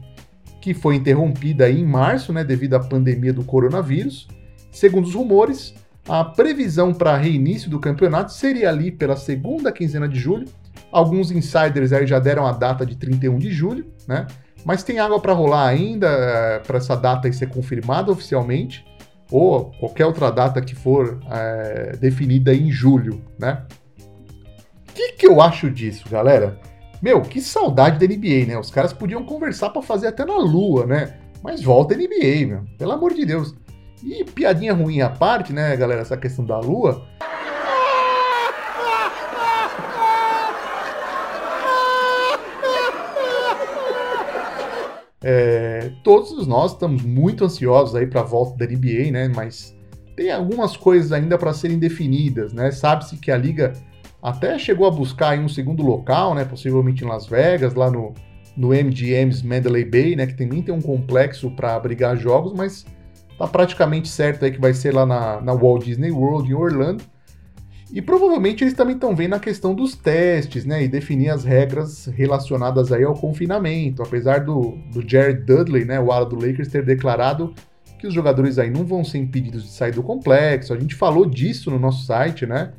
que 0.60 0.72
foi 0.72 0.94
interrompida 0.94 1.68
em 1.68 1.84
março, 1.84 2.32
né, 2.32 2.44
devido 2.44 2.74
à 2.74 2.80
pandemia 2.80 3.32
do 3.32 3.42
coronavírus. 3.42 4.28
Segundo 4.70 5.06
os 5.06 5.14
rumores, 5.14 5.74
a 6.08 6.24
previsão 6.24 6.94
para 6.94 7.16
reinício 7.16 7.68
do 7.68 7.80
campeonato 7.80 8.32
seria 8.32 8.68
ali 8.68 8.92
pela 8.92 9.16
segunda 9.16 9.72
quinzena 9.72 10.08
de 10.08 10.18
julho. 10.18 10.46
Alguns 10.92 11.32
insiders 11.32 11.92
aí 11.92 12.06
já 12.06 12.20
deram 12.20 12.46
a 12.46 12.52
data 12.52 12.86
de 12.86 12.96
31 12.96 13.38
de 13.38 13.50
julho, 13.50 13.86
né? 14.06 14.26
Mas 14.64 14.82
tem 14.82 14.98
água 14.98 15.20
para 15.20 15.32
rolar 15.32 15.66
ainda 15.66 16.08
é, 16.08 16.58
para 16.60 16.78
essa 16.78 16.96
data 16.96 17.30
ser 17.32 17.48
confirmada 17.48 18.10
oficialmente 18.12 18.84
ou 19.30 19.70
qualquer 19.78 20.06
outra 20.06 20.30
data 20.30 20.60
que 20.60 20.74
for 20.74 21.20
é, 21.30 21.96
definida 21.96 22.54
em 22.54 22.70
julho, 22.70 23.22
né? 23.38 23.62
O 24.88 24.92
que, 24.92 25.12
que 25.12 25.26
eu 25.26 25.40
acho 25.40 25.70
disso, 25.70 26.08
galera? 26.08 26.58
Meu, 27.00 27.22
que 27.22 27.40
saudade 27.40 27.98
da 27.98 28.12
NBA, 28.12 28.46
né? 28.46 28.58
Os 28.58 28.70
caras 28.70 28.92
podiam 28.92 29.24
conversar 29.24 29.70
para 29.70 29.82
fazer 29.82 30.08
até 30.08 30.24
na 30.24 30.36
lua, 30.38 30.86
né? 30.86 31.18
Mas 31.42 31.62
volta 31.62 31.94
a 31.94 31.96
NBA, 31.96 32.46
meu. 32.46 32.64
Pelo 32.76 32.92
amor 32.92 33.14
de 33.14 33.24
Deus. 33.24 33.54
E 34.02 34.24
piadinha 34.24 34.72
ruim 34.72 35.00
à 35.00 35.08
parte, 35.08 35.52
né, 35.52 35.76
galera? 35.76 36.00
Essa 36.00 36.16
questão 36.16 36.44
da 36.44 36.58
lua. 36.58 37.06
É, 45.22 45.67
todos 46.02 46.46
nós 46.46 46.72
estamos 46.72 47.02
muito 47.02 47.44
ansiosos 47.44 47.94
aí 47.94 48.06
para 48.06 48.20
a 48.20 48.24
volta 48.24 48.56
da 48.56 48.66
NBA, 48.66 49.10
né? 49.10 49.28
Mas 49.28 49.76
tem 50.16 50.30
algumas 50.30 50.76
coisas 50.76 51.12
ainda 51.12 51.38
para 51.38 51.52
serem 51.52 51.78
definidas, 51.78 52.52
né? 52.52 52.70
Sabe-se 52.70 53.16
que 53.16 53.30
a 53.30 53.36
liga 53.36 53.72
até 54.22 54.58
chegou 54.58 54.86
a 54.86 54.90
buscar 54.90 55.38
um 55.38 55.48
segundo 55.48 55.82
local, 55.82 56.34
né? 56.34 56.44
Possivelmente 56.44 57.04
em 57.04 57.08
Las 57.08 57.26
Vegas, 57.26 57.74
lá 57.74 57.90
no, 57.90 58.14
no 58.58 58.70
MGM's 58.70 59.40
Mandalay 59.40 59.84
Bay, 59.84 60.16
né, 60.16 60.26
que 60.26 60.34
também 60.34 60.60
tem 60.60 60.74
um 60.74 60.82
complexo 60.82 61.48
para 61.52 61.76
abrigar 61.76 62.16
jogos, 62.16 62.52
mas 62.52 62.84
tá 63.38 63.46
praticamente 63.46 64.08
certo 64.08 64.44
aí 64.44 64.50
que 64.50 64.60
vai 64.60 64.74
ser 64.74 64.92
lá 64.92 65.06
na, 65.06 65.40
na 65.40 65.54
Walt 65.54 65.84
Disney 65.84 66.10
World 66.10 66.50
em 66.50 66.54
Orlando. 66.54 67.04
E 67.92 68.02
provavelmente 68.02 68.62
eles 68.62 68.74
também 68.74 68.94
estão 68.94 69.16
vendo 69.16 69.34
a 69.34 69.40
questão 69.40 69.74
dos 69.74 69.96
testes, 69.96 70.64
né, 70.64 70.84
e 70.84 70.88
definir 70.88 71.30
as 71.30 71.44
regras 71.44 72.06
relacionadas 72.06 72.92
aí 72.92 73.02
ao 73.02 73.14
confinamento, 73.14 74.02
apesar 74.02 74.44
do, 74.44 74.76
do 74.92 75.08
Jared 75.08 75.42
Dudley, 75.44 75.86
né, 75.86 75.98
o 75.98 76.12
ala 76.12 76.26
do 76.26 76.36
Lakers, 76.36 76.68
ter 76.68 76.84
declarado 76.84 77.54
que 77.98 78.06
os 78.06 78.14
jogadores 78.14 78.58
aí 78.58 78.70
não 78.70 78.84
vão 78.84 79.02
ser 79.02 79.18
impedidos 79.18 79.64
de 79.64 79.70
sair 79.70 79.92
do 79.92 80.02
complexo. 80.02 80.72
A 80.72 80.78
gente 80.78 80.94
falou 80.94 81.26
disso 81.26 81.70
no 81.70 81.78
nosso 81.78 82.04
site, 82.06 82.46
né? 82.46 82.72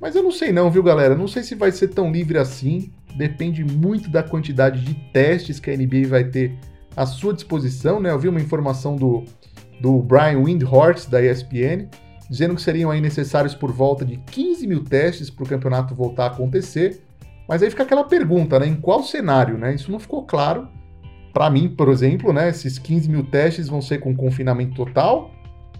Mas 0.00 0.14
eu 0.14 0.22
não 0.22 0.30
sei 0.30 0.52
não, 0.52 0.70
viu, 0.70 0.82
galera? 0.82 1.14
Não 1.14 1.26
sei 1.26 1.42
se 1.42 1.54
vai 1.54 1.72
ser 1.72 1.88
tão 1.88 2.12
livre 2.12 2.38
assim. 2.38 2.92
Depende 3.16 3.64
muito 3.64 4.10
da 4.10 4.22
quantidade 4.22 4.80
de 4.84 4.94
testes 5.10 5.58
que 5.58 5.70
a 5.70 5.76
NBA 5.76 6.06
vai 6.06 6.24
ter 6.24 6.56
à 6.94 7.06
sua 7.06 7.32
disposição, 7.32 7.98
né? 7.98 8.10
Eu 8.10 8.18
vi 8.18 8.28
uma 8.28 8.40
informação 8.40 8.94
do, 8.94 9.24
do 9.80 10.00
Brian 10.02 10.42
Windhorst, 10.44 11.08
da 11.08 11.22
ESPN, 11.22 11.88
dizendo 12.28 12.54
que 12.54 12.62
seriam 12.62 12.90
aí 12.90 13.00
necessários 13.00 13.54
por 13.54 13.72
volta 13.72 14.04
de 14.04 14.16
15 14.16 14.66
mil 14.66 14.84
testes 14.84 15.30
para 15.30 15.44
o 15.44 15.48
campeonato 15.48 15.94
voltar 15.94 16.24
a 16.24 16.26
acontecer. 16.28 17.02
Mas 17.48 17.62
aí 17.62 17.70
fica 17.70 17.82
aquela 17.82 18.04
pergunta, 18.04 18.58
né? 18.58 18.66
Em 18.66 18.76
qual 18.76 19.02
cenário, 19.02 19.56
né? 19.56 19.74
Isso 19.74 19.90
não 19.90 19.98
ficou 19.98 20.24
claro. 20.24 20.68
Para 21.32 21.48
mim, 21.48 21.68
por 21.68 21.88
exemplo, 21.88 22.32
né? 22.32 22.50
Esses 22.50 22.78
15 22.78 23.08
mil 23.08 23.24
testes 23.24 23.68
vão 23.68 23.80
ser 23.80 23.98
com 23.98 24.14
confinamento 24.14 24.74
total, 24.74 25.30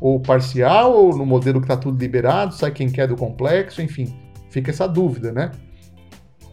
ou 0.01 0.21
parcial, 0.21 0.93
ou 0.93 1.17
no 1.17 1.27
modelo 1.27 1.61
que 1.61 1.65
está 1.65 1.77
tudo 1.77 1.99
liberado, 1.99 2.55
sai 2.55 2.71
quem 2.71 2.89
quer 2.89 3.09
do 3.09 3.17
complexo, 3.17 3.83
enfim. 3.83 4.15
Fica 4.49 4.71
essa 4.71 4.87
dúvida, 4.87 5.33
né? 5.33 5.51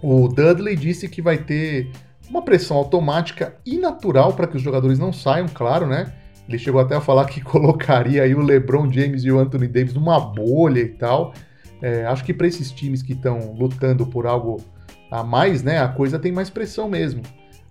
O 0.02 0.28
Dudley 0.28 0.75
disse 0.75 1.08
que 1.08 1.22
vai 1.22 1.38
ter 1.38 1.92
uma 2.30 2.42
pressão 2.42 2.75
automática 2.75 3.56
e 3.66 3.78
natural 3.78 4.34
para 4.34 4.48
que 4.48 4.58
os 4.58 4.62
jogadores 4.62 5.00
não 5.00 5.14
saiam, 5.14 5.48
claro, 5.48 5.88
né? 5.88 6.14
Ele 6.48 6.58
chegou 6.58 6.80
até 6.80 6.96
a 6.96 7.02
falar 7.02 7.25
que 7.25 7.42
colocaria 7.44 8.24
aí 8.24 8.36
o 8.36 8.42
LeBron 8.42 8.92
James 8.92 9.24
e 9.24 9.32
o 9.32 9.40
Anthony 9.40 9.68
Davis 9.68 9.94
numa 9.94 10.20
bolha 10.20 10.80
e 10.80 10.90
tal. 10.90 11.34
É, 11.82 12.06
acho 12.06 12.24
que 12.24 12.34
para 12.34 12.48
esses 12.48 12.72
times 12.72 13.02
que 13.02 13.14
estão 13.14 13.54
lutando 13.54 14.06
por 14.06 14.25
algo 14.25 14.62
a 15.12 15.24
mais, 15.24 15.64
né, 15.64 15.80
a 15.80 15.88
coisa 15.88 16.18
tem 16.18 16.32
mais 16.32 16.50
pressão 16.50 16.90
mesmo. 16.90 17.22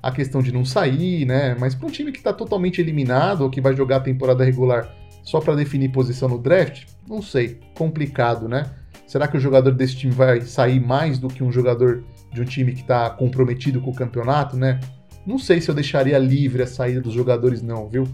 A 0.02 0.12
questão 0.12 0.42
de 0.42 0.52
não 0.52 0.64
sair, 0.64 1.24
né? 1.24 1.56
Mas 1.58 1.74
para 1.74 1.86
um 1.86 1.90
time 1.90 2.12
que 2.12 2.18
está 2.18 2.32
totalmente 2.32 2.80
eliminado 2.80 3.40
ou 3.40 3.50
que 3.50 3.60
vai 3.60 3.74
jogar 3.74 3.96
a 3.96 4.00
temporada 4.00 4.44
regular 4.44 4.94
só 5.22 5.40
para 5.40 5.54
definir 5.54 5.88
posição 5.88 6.28
no 6.28 6.38
draft, 6.38 6.84
não 7.08 7.22
sei, 7.22 7.58
complicado, 7.74 8.46
né? 8.46 8.70
Será 9.06 9.26
que 9.26 9.36
o 9.36 9.40
jogador 9.40 9.72
desse 9.72 9.96
time 9.96 10.12
vai 10.12 10.42
sair 10.42 10.78
mais 10.78 11.18
do 11.18 11.28
que 11.28 11.42
um 11.42 11.50
jogador 11.50 12.04
de 12.32 12.42
um 12.42 12.44
time 12.44 12.72
que 12.72 12.82
está 12.82 13.08
comprometido 13.10 13.80
com 13.80 13.90
o 13.90 13.94
campeonato, 13.94 14.56
né? 14.56 14.80
Não 15.26 15.38
sei 15.38 15.60
se 15.60 15.68
eu 15.70 15.74
deixaria 15.74 16.18
livre 16.18 16.62
a 16.62 16.66
saída 16.66 17.00
dos 17.00 17.12
jogadores, 17.12 17.62
não, 17.62 17.88
viu? 17.88 18.06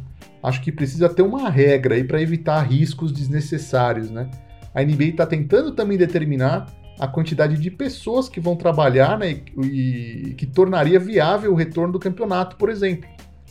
Acho 0.42 0.62
que 0.62 0.70
precisa 0.70 1.08
ter 1.08 1.22
uma 1.22 1.50
regra 1.50 1.94
aí 1.94 2.04
para 2.04 2.20
evitar 2.20 2.62
riscos 2.62 3.12
desnecessários, 3.12 4.10
né? 4.10 4.30
A 4.74 4.82
NBA 4.82 5.04
está 5.04 5.26
tentando 5.26 5.72
também 5.72 5.98
determinar 5.98 6.66
a 6.98 7.08
quantidade 7.08 7.56
de 7.56 7.70
pessoas 7.70 8.28
que 8.28 8.38
vão 8.38 8.54
trabalhar 8.54 9.18
né, 9.18 9.40
e, 9.62 10.34
que 10.36 10.46
tornaria 10.46 11.00
viável 11.00 11.50
o 11.52 11.56
retorno 11.56 11.94
do 11.94 11.98
campeonato, 11.98 12.56
por 12.56 12.68
exemplo. 12.68 13.08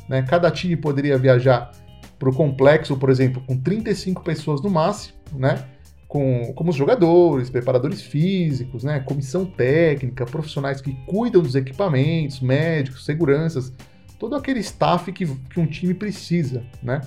Né? 0.07 0.21
Cada 0.21 0.51
time 0.51 0.75
poderia 0.75 1.17
viajar 1.17 1.71
para 2.19 2.29
o 2.29 2.33
complexo, 2.33 2.95
por 2.95 3.09
exemplo, 3.09 3.41
com 3.47 3.57
35 3.57 4.23
pessoas 4.23 4.61
no 4.61 4.69
máximo, 4.69 5.17
né? 5.33 5.65
Com, 6.09 6.51
como 6.55 6.71
os 6.71 6.75
jogadores, 6.75 7.49
preparadores 7.49 8.01
físicos, 8.01 8.83
né? 8.83 8.99
Comissão 8.99 9.45
técnica, 9.45 10.25
profissionais 10.25 10.81
que 10.81 10.91
cuidam 11.05 11.41
dos 11.41 11.55
equipamentos, 11.55 12.41
médicos, 12.41 13.05
seguranças, 13.05 13.71
todo 14.17 14.35
aquele 14.35 14.59
staff 14.59 15.11
que, 15.13 15.25
que 15.25 15.59
um 15.59 15.65
time 15.65 15.93
precisa, 15.93 16.63
né? 16.83 16.99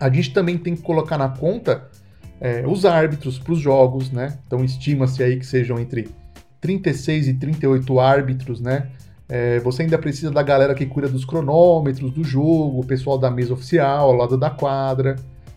A 0.00 0.08
gente 0.08 0.32
também 0.32 0.56
tem 0.56 0.74
que 0.74 0.82
colocar 0.82 1.18
na 1.18 1.28
conta 1.28 1.90
é, 2.40 2.64
os 2.66 2.84
árbitros 2.84 3.38
para 3.38 3.52
os 3.52 3.58
jogos, 3.58 4.10
né? 4.10 4.38
Então 4.46 4.64
estima-se 4.64 5.22
aí 5.22 5.36
que 5.36 5.46
sejam 5.46 5.78
entre 5.78 6.08
36 6.60 7.28
e 7.28 7.34
38 7.34 8.00
árbitros, 8.00 8.60
né? 8.60 8.88
É, 9.28 9.58
você 9.60 9.82
ainda 9.82 9.98
precisa 9.98 10.30
da 10.30 10.42
galera 10.42 10.74
que 10.74 10.86
cuida 10.86 11.08
dos 11.08 11.24
cronômetros 11.24 12.12
do 12.12 12.22
jogo, 12.22 12.80
o 12.80 12.84
pessoal 12.84 13.18
da 13.18 13.30
mesa 13.30 13.52
oficial, 13.52 14.10
ao 14.10 14.16
lado 14.16 14.36
da 14.36 14.50
quadra, 14.50 15.16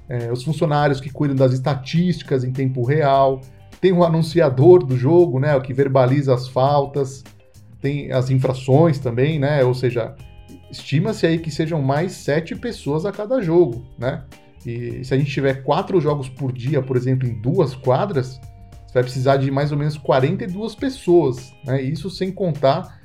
é, 0.10 0.32
os 0.32 0.44
funcionários 0.44 1.00
que 1.00 1.12
cuidam 1.12 1.36
das 1.36 1.54
estatísticas 1.54 2.44
em 2.44 2.52
tempo 2.52 2.84
real, 2.84 3.42
tem 3.80 3.94
um 3.94 4.04
anunciador 4.04 4.84
do 4.84 4.98
jogo, 4.98 5.40
né? 5.40 5.56
O 5.56 5.62
que 5.62 5.74
verbaliza 5.74 6.34
as 6.34 6.48
faltas, 6.48 7.24
tem 7.80 8.12
as 8.12 8.30
infrações 8.30 9.00
também, 9.00 9.40
né? 9.40 9.64
Ou 9.64 9.74
seja, 9.74 10.16
estima-se 10.72 11.26
aí 11.26 11.38
que 11.38 11.52
sejam 11.52 11.82
mais 11.82 12.14
sete 12.14 12.56
pessoas 12.56 13.06
a 13.06 13.12
cada 13.12 13.42
jogo, 13.42 13.86
né? 13.98 14.24
E 14.66 15.04
se 15.06 15.14
a 15.14 15.18
gente 15.18 15.32
tiver 15.32 15.64
quatro 15.64 16.02
jogos 16.02 16.28
por 16.28 16.52
dia, 16.52 16.82
por 16.82 16.98
exemplo, 16.98 17.28
em 17.28 17.40
duas 17.40 17.74
quadras, 17.74 18.40
você 18.86 18.94
vai 18.94 19.04
precisar 19.04 19.38
de 19.38 19.50
mais 19.52 19.72
ou 19.72 19.78
menos 19.78 19.98
42 19.98 20.76
pessoas, 20.76 21.54
né? 21.64 21.82
Isso 21.82 22.10
sem 22.10 22.32
contar 22.32 23.00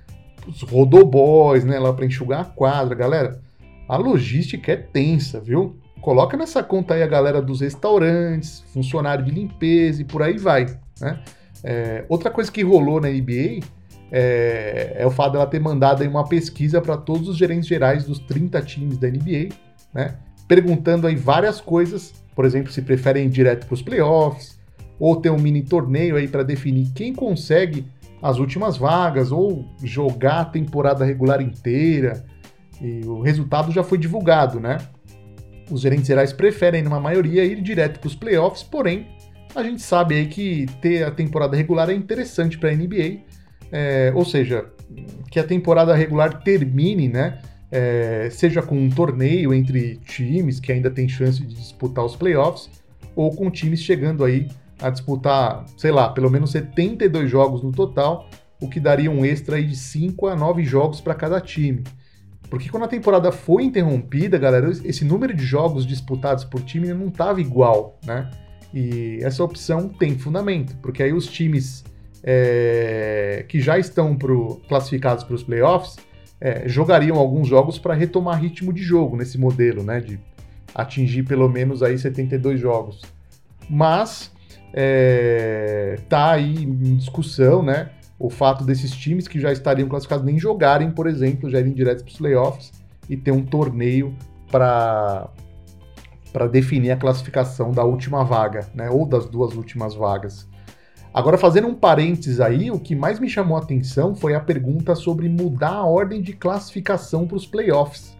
os 0.48 0.62
rodoboys, 0.62 1.64
né? 1.64 1.78
Lá 1.78 1.92
para 1.92 2.06
enxugar 2.06 2.40
a 2.40 2.44
quadra, 2.44 2.94
galera. 2.94 3.40
A 3.86 3.96
logística 3.96 4.72
é 4.72 4.76
tensa, 4.76 5.40
viu? 5.40 5.78
Coloca 6.04 6.36
nessa 6.36 6.62
conta 6.62 6.92
aí 6.92 7.02
a 7.02 7.06
galera 7.06 7.40
dos 7.40 7.62
restaurantes, 7.62 8.62
funcionário 8.74 9.24
de 9.24 9.30
limpeza 9.30 10.02
e 10.02 10.04
por 10.04 10.22
aí 10.22 10.36
vai, 10.36 10.66
né? 11.00 11.18
É, 11.62 12.04
outra 12.10 12.30
coisa 12.30 12.52
que 12.52 12.62
rolou 12.62 13.00
na 13.00 13.08
NBA 13.08 13.64
é, 14.12 14.96
é 14.98 15.06
o 15.06 15.10
fato 15.10 15.32
dela 15.32 15.46
ter 15.46 15.58
mandado 15.58 16.02
aí 16.02 16.08
uma 16.08 16.28
pesquisa 16.28 16.82
para 16.82 16.98
todos 16.98 17.26
os 17.26 17.38
gerentes 17.38 17.66
gerais 17.66 18.04
dos 18.04 18.18
30 18.18 18.60
times 18.60 18.98
da 18.98 19.08
NBA, 19.08 19.48
né? 19.94 20.16
Perguntando 20.46 21.06
aí 21.06 21.16
várias 21.16 21.58
coisas, 21.58 22.12
por 22.36 22.44
exemplo, 22.44 22.70
se 22.70 22.82
preferem 22.82 23.24
ir 23.24 23.30
direto 23.30 23.66
para 23.66 23.72
os 23.72 23.80
playoffs, 23.80 24.58
ou 25.00 25.16
ter 25.16 25.30
um 25.30 25.38
mini 25.38 25.62
torneio 25.62 26.16
aí 26.16 26.28
para 26.28 26.42
definir 26.42 26.92
quem 26.94 27.14
consegue 27.14 27.86
as 28.20 28.38
últimas 28.38 28.76
vagas, 28.76 29.32
ou 29.32 29.64
jogar 29.82 30.40
a 30.40 30.44
temporada 30.44 31.02
regular 31.02 31.40
inteira. 31.40 32.26
E 32.78 33.00
o 33.06 33.22
resultado 33.22 33.72
já 33.72 33.82
foi 33.82 33.96
divulgado, 33.96 34.60
né? 34.60 34.76
Os 35.70 35.80
gerentes 35.80 36.06
gerais 36.06 36.32
preferem, 36.32 36.82
numa 36.82 37.00
maioria, 37.00 37.44
ir 37.44 37.60
direto 37.62 38.00
para 38.00 38.08
os 38.08 38.14
playoffs, 38.14 38.62
porém, 38.62 39.06
a 39.54 39.62
gente 39.62 39.82
sabe 39.82 40.16
aí 40.16 40.26
que 40.26 40.66
ter 40.80 41.04
a 41.04 41.10
temporada 41.10 41.56
regular 41.56 41.88
é 41.88 41.94
interessante 41.94 42.58
para 42.58 42.70
a 42.70 42.74
NBA, 42.74 43.20
é, 43.72 44.12
ou 44.14 44.24
seja, 44.24 44.66
que 45.30 45.38
a 45.38 45.44
temporada 45.44 45.94
regular 45.94 46.42
termine, 46.42 47.08
né? 47.08 47.38
É, 47.70 48.28
seja 48.30 48.62
com 48.62 48.76
um 48.76 48.88
torneio 48.88 49.52
entre 49.52 49.96
times 49.96 50.60
que 50.60 50.70
ainda 50.70 50.90
tem 50.90 51.08
chance 51.08 51.40
de 51.40 51.54
disputar 51.54 52.04
os 52.04 52.14
playoffs, 52.14 52.70
ou 53.16 53.34
com 53.34 53.50
times 53.50 53.80
chegando 53.80 54.24
aí 54.24 54.48
a 54.80 54.90
disputar, 54.90 55.64
sei 55.76 55.90
lá, 55.90 56.08
pelo 56.08 56.30
menos 56.30 56.50
72 56.50 57.30
jogos 57.30 57.62
no 57.62 57.72
total, 57.72 58.28
o 58.60 58.68
que 58.68 58.78
daria 58.78 59.10
um 59.10 59.24
extra 59.24 59.56
aí 59.56 59.64
de 59.64 59.76
5 59.76 60.26
a 60.26 60.36
9 60.36 60.62
jogos 60.64 61.00
para 61.00 61.14
cada 61.14 61.40
time. 61.40 61.82
Porque 62.48 62.68
quando 62.68 62.84
a 62.84 62.88
temporada 62.88 63.32
foi 63.32 63.64
interrompida, 63.64 64.38
galera, 64.38 64.70
esse 64.84 65.04
número 65.04 65.34
de 65.34 65.44
jogos 65.44 65.86
disputados 65.86 66.44
por 66.44 66.60
time 66.62 66.92
não 66.92 67.08
estava 67.08 67.40
igual, 67.40 67.98
né? 68.04 68.30
E 68.72 69.18
essa 69.22 69.42
opção 69.42 69.88
tem 69.88 70.18
fundamento, 70.18 70.76
porque 70.82 71.02
aí 71.02 71.12
os 71.12 71.26
times 71.26 71.84
é, 72.22 73.44
que 73.48 73.60
já 73.60 73.78
estão 73.78 74.16
pro, 74.16 74.60
classificados 74.68 75.22
para 75.24 75.34
os 75.34 75.42
playoffs 75.42 75.96
é, 76.40 76.68
jogariam 76.68 77.16
alguns 77.16 77.46
jogos 77.46 77.78
para 77.78 77.94
retomar 77.94 78.40
ritmo 78.40 78.72
de 78.72 78.82
jogo 78.82 79.16
nesse 79.16 79.38
modelo, 79.38 79.82
né? 79.82 80.00
De 80.00 80.18
atingir 80.74 81.22
pelo 81.22 81.48
menos 81.48 81.82
aí 81.82 81.96
72 81.96 82.60
jogos. 82.60 83.02
Mas 83.70 84.32
é, 84.72 85.98
tá 86.08 86.32
aí 86.32 86.64
em 86.64 86.96
discussão, 86.96 87.62
né? 87.62 87.90
O 88.18 88.30
fato 88.30 88.64
desses 88.64 88.90
times 88.92 89.26
que 89.26 89.40
já 89.40 89.52
estariam 89.52 89.88
classificados 89.88 90.24
nem 90.24 90.38
jogarem, 90.38 90.90
por 90.90 91.06
exemplo, 91.06 91.50
já 91.50 91.60
irem 91.60 91.72
direto 91.72 92.04
para 92.04 92.10
os 92.10 92.16
playoffs 92.16 92.72
e 93.08 93.16
ter 93.16 93.32
um 93.32 93.44
torneio 93.44 94.14
para 94.50 95.28
para 96.32 96.48
definir 96.48 96.90
a 96.90 96.96
classificação 96.96 97.70
da 97.70 97.84
última 97.84 98.24
vaga, 98.24 98.68
né? 98.74 98.90
Ou 98.90 99.06
das 99.06 99.26
duas 99.26 99.54
últimas 99.54 99.94
vagas. 99.94 100.48
Agora, 101.12 101.38
fazendo 101.38 101.68
um 101.68 101.74
parênteses 101.74 102.40
aí, 102.40 102.72
o 102.72 102.80
que 102.80 102.96
mais 102.96 103.20
me 103.20 103.28
chamou 103.28 103.56
a 103.56 103.60
atenção 103.60 104.16
foi 104.16 104.34
a 104.34 104.40
pergunta 104.40 104.96
sobre 104.96 105.28
mudar 105.28 105.74
a 105.74 105.84
ordem 105.84 106.20
de 106.20 106.32
classificação 106.32 107.24
para 107.24 107.36
os 107.36 107.46
playoffs. 107.46 108.16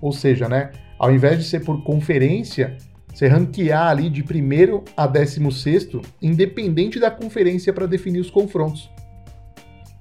Ou 0.00 0.12
seja, 0.12 0.48
né, 0.48 0.70
ao 0.96 1.10
invés 1.10 1.36
de 1.36 1.42
ser 1.42 1.64
por 1.64 1.82
conferência, 1.82 2.76
você 3.12 3.26
ranquear 3.26 3.88
ali 3.88 4.08
de 4.08 4.22
primeiro 4.22 4.84
a 4.96 5.08
décimo 5.08 5.50
sexto, 5.50 6.00
independente 6.22 7.00
da 7.00 7.10
conferência 7.10 7.72
para 7.72 7.86
definir 7.86 8.20
os 8.20 8.30
confrontos. 8.30 8.88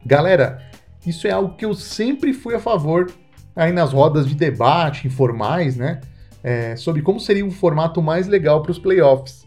Galera, 0.07 0.61
isso 1.05 1.27
é 1.27 1.31
algo 1.31 1.55
que 1.55 1.65
eu 1.65 1.73
sempre 1.73 2.33
fui 2.33 2.55
a 2.55 2.59
favor 2.59 3.11
aí 3.55 3.71
nas 3.71 3.91
rodas 3.91 4.27
de 4.27 4.35
debate 4.35 5.07
informais, 5.07 5.75
né? 5.75 6.01
É, 6.43 6.75
sobre 6.75 7.01
como 7.01 7.19
seria 7.19 7.45
o 7.45 7.51
formato 7.51 8.01
mais 8.01 8.27
legal 8.27 8.61
para 8.61 8.71
os 8.71 8.79
playoffs. 8.79 9.45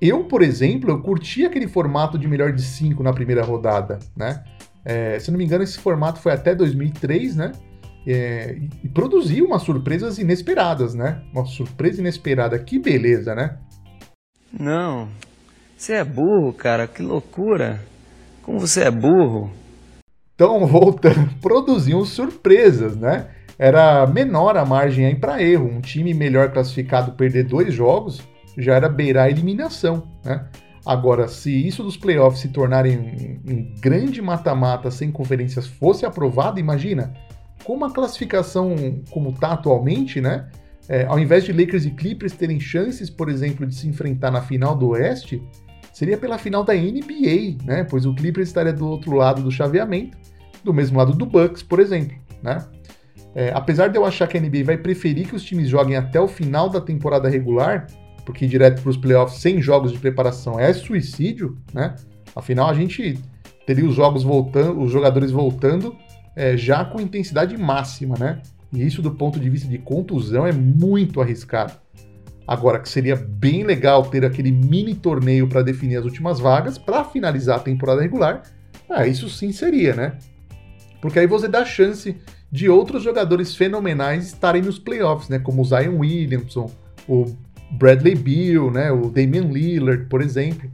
Eu, 0.00 0.24
por 0.24 0.42
exemplo, 0.42 0.90
eu 0.90 1.02
curti 1.02 1.44
aquele 1.44 1.66
formato 1.66 2.18
de 2.18 2.28
melhor 2.28 2.52
de 2.52 2.62
cinco 2.62 3.02
na 3.02 3.12
primeira 3.12 3.42
rodada, 3.42 3.98
né? 4.16 4.42
É, 4.84 5.18
se 5.18 5.30
não 5.30 5.38
me 5.38 5.44
engano, 5.44 5.62
esse 5.62 5.78
formato 5.78 6.20
foi 6.20 6.32
até 6.32 6.54
2003, 6.54 7.36
né? 7.36 7.52
é, 8.06 8.56
e 8.82 8.88
produziu 8.88 9.46
umas 9.46 9.62
surpresas 9.62 10.18
inesperadas, 10.18 10.94
né? 10.94 11.22
Uma 11.32 11.44
surpresa 11.44 12.00
inesperada, 12.00 12.58
que 12.58 12.78
beleza, 12.78 13.34
né? 13.34 13.58
Não, 14.52 15.08
você 15.76 15.94
é 15.94 16.04
burro, 16.04 16.52
cara, 16.52 16.86
que 16.86 17.02
loucura. 17.02 17.80
Como 18.42 18.58
você 18.58 18.82
é 18.82 18.90
burro. 18.90 19.50
Então, 20.42 20.58
voltando, 20.66 21.30
produziam 21.40 22.04
surpresas, 22.04 22.96
né? 22.96 23.28
Era 23.56 24.04
menor 24.08 24.56
a 24.56 24.64
margem 24.64 25.06
aí 25.06 25.14
para 25.14 25.40
erro. 25.40 25.66
Um 25.66 25.80
time 25.80 26.12
melhor 26.12 26.50
classificado 26.50 27.12
perder 27.12 27.44
dois 27.44 27.72
jogos 27.72 28.20
já 28.58 28.74
era 28.74 28.88
beirar 28.88 29.26
a 29.26 29.30
eliminação, 29.30 30.02
né? 30.24 30.48
Agora, 30.84 31.28
se 31.28 31.64
isso 31.64 31.84
dos 31.84 31.96
playoffs 31.96 32.40
se 32.40 32.48
tornarem 32.48 32.98
um, 32.98 33.52
um 33.52 33.74
grande 33.80 34.20
mata-mata 34.20 34.90
sem 34.90 35.12
conferências 35.12 35.68
fosse 35.68 36.04
aprovado, 36.04 36.58
imagina 36.58 37.14
como 37.62 37.84
a 37.84 37.92
classificação 37.92 38.74
como 39.12 39.30
está 39.30 39.52
atualmente, 39.52 40.20
né? 40.20 40.48
É, 40.88 41.04
ao 41.04 41.20
invés 41.20 41.44
de 41.44 41.52
Lakers 41.52 41.84
e 41.84 41.92
Clippers 41.92 42.32
terem 42.32 42.58
chances, 42.58 43.08
por 43.08 43.28
exemplo, 43.28 43.64
de 43.64 43.76
se 43.76 43.86
enfrentar 43.86 44.32
na 44.32 44.42
final 44.42 44.74
do 44.74 44.88
Oeste, 44.88 45.40
seria 45.92 46.18
pela 46.18 46.36
final 46.36 46.64
da 46.64 46.74
NBA, 46.74 47.64
né? 47.64 47.84
Pois 47.84 48.04
o 48.04 48.12
Clippers 48.12 48.48
estaria 48.48 48.72
do 48.72 48.88
outro 48.88 49.12
lado 49.12 49.40
do 49.40 49.52
chaveamento, 49.52 50.18
do 50.64 50.72
mesmo 50.72 50.98
lado 50.98 51.12
do 51.12 51.26
Bucks, 51.26 51.62
por 51.62 51.80
exemplo, 51.80 52.16
né? 52.42 52.64
É, 53.34 53.50
apesar 53.54 53.88
de 53.88 53.96
eu 53.96 54.04
achar 54.04 54.26
que 54.26 54.36
a 54.36 54.40
NBA 54.40 54.64
vai 54.64 54.76
preferir 54.76 55.26
que 55.26 55.34
os 55.34 55.42
times 55.42 55.68
joguem 55.68 55.96
até 55.96 56.20
o 56.20 56.28
final 56.28 56.68
da 56.68 56.80
temporada 56.80 57.28
regular, 57.28 57.86
porque 58.26 58.44
ir 58.44 58.48
direto 58.48 58.82
para 58.82 58.90
os 58.90 58.96
playoffs 58.96 59.40
sem 59.40 59.60
jogos 59.60 59.90
de 59.90 59.98
preparação 59.98 60.60
é 60.60 60.72
suicídio, 60.72 61.58
né? 61.72 61.94
Afinal, 62.36 62.68
a 62.68 62.74
gente 62.74 63.18
teria 63.66 63.86
os 63.86 63.94
jogos 63.94 64.22
voltando, 64.22 64.80
os 64.80 64.90
jogadores 64.90 65.30
voltando 65.30 65.96
é, 66.36 66.56
já 66.56 66.84
com 66.84 67.00
intensidade 67.00 67.56
máxima, 67.56 68.16
né? 68.18 68.42
E 68.72 68.84
isso, 68.84 69.02
do 69.02 69.10
ponto 69.10 69.38
de 69.38 69.48
vista 69.50 69.68
de 69.68 69.78
contusão, 69.78 70.46
é 70.46 70.52
muito 70.52 71.20
arriscado. 71.20 71.74
Agora, 72.46 72.80
que 72.80 72.88
seria 72.88 73.16
bem 73.16 73.64
legal 73.64 74.02
ter 74.04 74.24
aquele 74.24 74.50
mini 74.50 74.94
torneio 74.94 75.48
para 75.48 75.62
definir 75.62 75.96
as 75.96 76.04
últimas 76.04 76.40
vagas 76.40 76.76
para 76.76 77.04
finalizar 77.04 77.56
a 77.56 77.60
temporada 77.60 78.02
regular, 78.02 78.42
ah, 78.90 79.06
isso 79.06 79.28
sim 79.28 79.52
seria, 79.52 79.94
né? 79.94 80.18
Porque 81.02 81.18
aí 81.18 81.26
você 81.26 81.48
dá 81.48 81.64
chance 81.64 82.16
de 82.50 82.68
outros 82.68 83.02
jogadores 83.02 83.56
fenomenais 83.56 84.28
estarem 84.28 84.62
nos 84.62 84.78
playoffs, 84.78 85.28
né? 85.28 85.40
Como 85.40 85.60
o 85.60 85.64
Zion 85.64 85.98
Williamson, 85.98 86.70
o 87.08 87.26
Bradley 87.72 88.14
Beal, 88.14 88.70
né, 88.70 88.92
o 88.92 89.10
Damian 89.10 89.50
Lillard, 89.50 90.06
por 90.06 90.22
exemplo. 90.22 90.70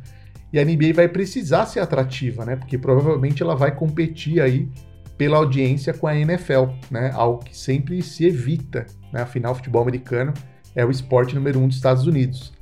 E 0.52 0.58
a 0.58 0.64
NBA 0.64 0.92
vai 0.94 1.08
precisar 1.08 1.64
ser 1.64 1.80
atrativa, 1.80 2.44
né? 2.44 2.56
Porque 2.56 2.76
provavelmente 2.76 3.42
ela 3.42 3.56
vai 3.56 3.74
competir 3.74 4.42
aí 4.42 4.68
pela 5.16 5.38
audiência 5.38 5.94
com 5.94 6.06
a 6.06 6.14
NFL, 6.14 6.66
né? 6.90 7.10
Algo 7.14 7.42
que 7.42 7.56
sempre 7.56 8.02
se 8.02 8.26
evita, 8.26 8.84
né? 9.10 9.22
Afinal, 9.22 9.52
o 9.52 9.54
futebol 9.54 9.80
americano 9.80 10.34
é 10.74 10.84
o 10.84 10.90
esporte 10.90 11.34
número 11.34 11.58
um 11.58 11.68
dos 11.68 11.76
Estados 11.76 12.06
Unidos. 12.06 12.52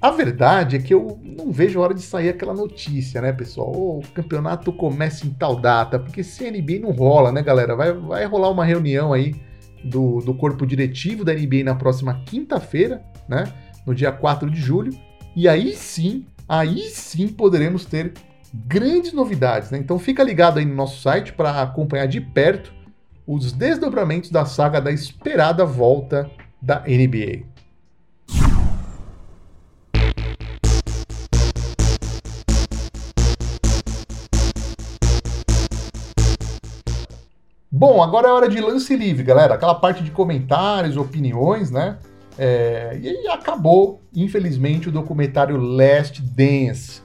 A 0.00 0.10
verdade 0.10 0.76
é 0.76 0.78
que 0.78 0.94
eu 0.94 1.20
não 1.22 1.52
vejo 1.52 1.78
a 1.78 1.82
hora 1.82 1.94
de 1.94 2.00
sair 2.00 2.30
aquela 2.30 2.54
notícia, 2.54 3.20
né, 3.20 3.32
pessoal? 3.32 3.70
O 3.70 4.02
campeonato 4.14 4.72
começa 4.72 5.26
em 5.26 5.30
tal 5.30 5.60
data, 5.60 5.98
porque 5.98 6.24
se 6.24 6.46
a 6.46 6.50
NBA 6.50 6.80
não 6.80 6.90
rola, 6.90 7.30
né, 7.30 7.42
galera? 7.42 7.76
Vai, 7.76 7.92
vai 7.92 8.24
rolar 8.24 8.48
uma 8.48 8.64
reunião 8.64 9.12
aí 9.12 9.34
do, 9.84 10.20
do 10.20 10.32
corpo 10.32 10.66
diretivo 10.66 11.22
da 11.22 11.34
NBA 11.34 11.64
na 11.64 11.74
próxima 11.74 12.22
quinta-feira, 12.24 13.02
né? 13.28 13.52
No 13.86 13.94
dia 13.94 14.10
4 14.10 14.50
de 14.50 14.58
julho. 14.58 14.92
E 15.36 15.46
aí 15.46 15.74
sim, 15.74 16.24
aí 16.48 16.88
sim 16.88 17.28
poderemos 17.28 17.84
ter 17.84 18.14
grandes 18.54 19.12
novidades, 19.12 19.70
né? 19.70 19.78
Então 19.78 19.98
fica 19.98 20.22
ligado 20.22 20.58
aí 20.58 20.64
no 20.64 20.74
nosso 20.74 21.02
site 21.02 21.34
para 21.34 21.60
acompanhar 21.60 22.06
de 22.06 22.22
perto 22.22 22.72
os 23.26 23.52
desdobramentos 23.52 24.30
da 24.30 24.46
saga 24.46 24.80
da 24.80 24.90
esperada 24.90 25.64
volta 25.64 26.28
da 26.60 26.80
NBA. 26.80 27.49
Bom, 37.80 38.02
agora 38.02 38.28
é 38.28 38.30
hora 38.30 38.46
de 38.46 38.60
lance 38.60 38.94
livre, 38.94 39.22
galera. 39.22 39.54
Aquela 39.54 39.74
parte 39.74 40.04
de 40.04 40.10
comentários, 40.10 40.98
opiniões, 40.98 41.70
né? 41.70 41.96
É, 42.36 42.98
e 43.00 43.26
acabou, 43.28 44.02
infelizmente, 44.14 44.90
o 44.90 44.92
documentário 44.92 45.56
Last 45.56 46.20
Dance. 46.20 47.00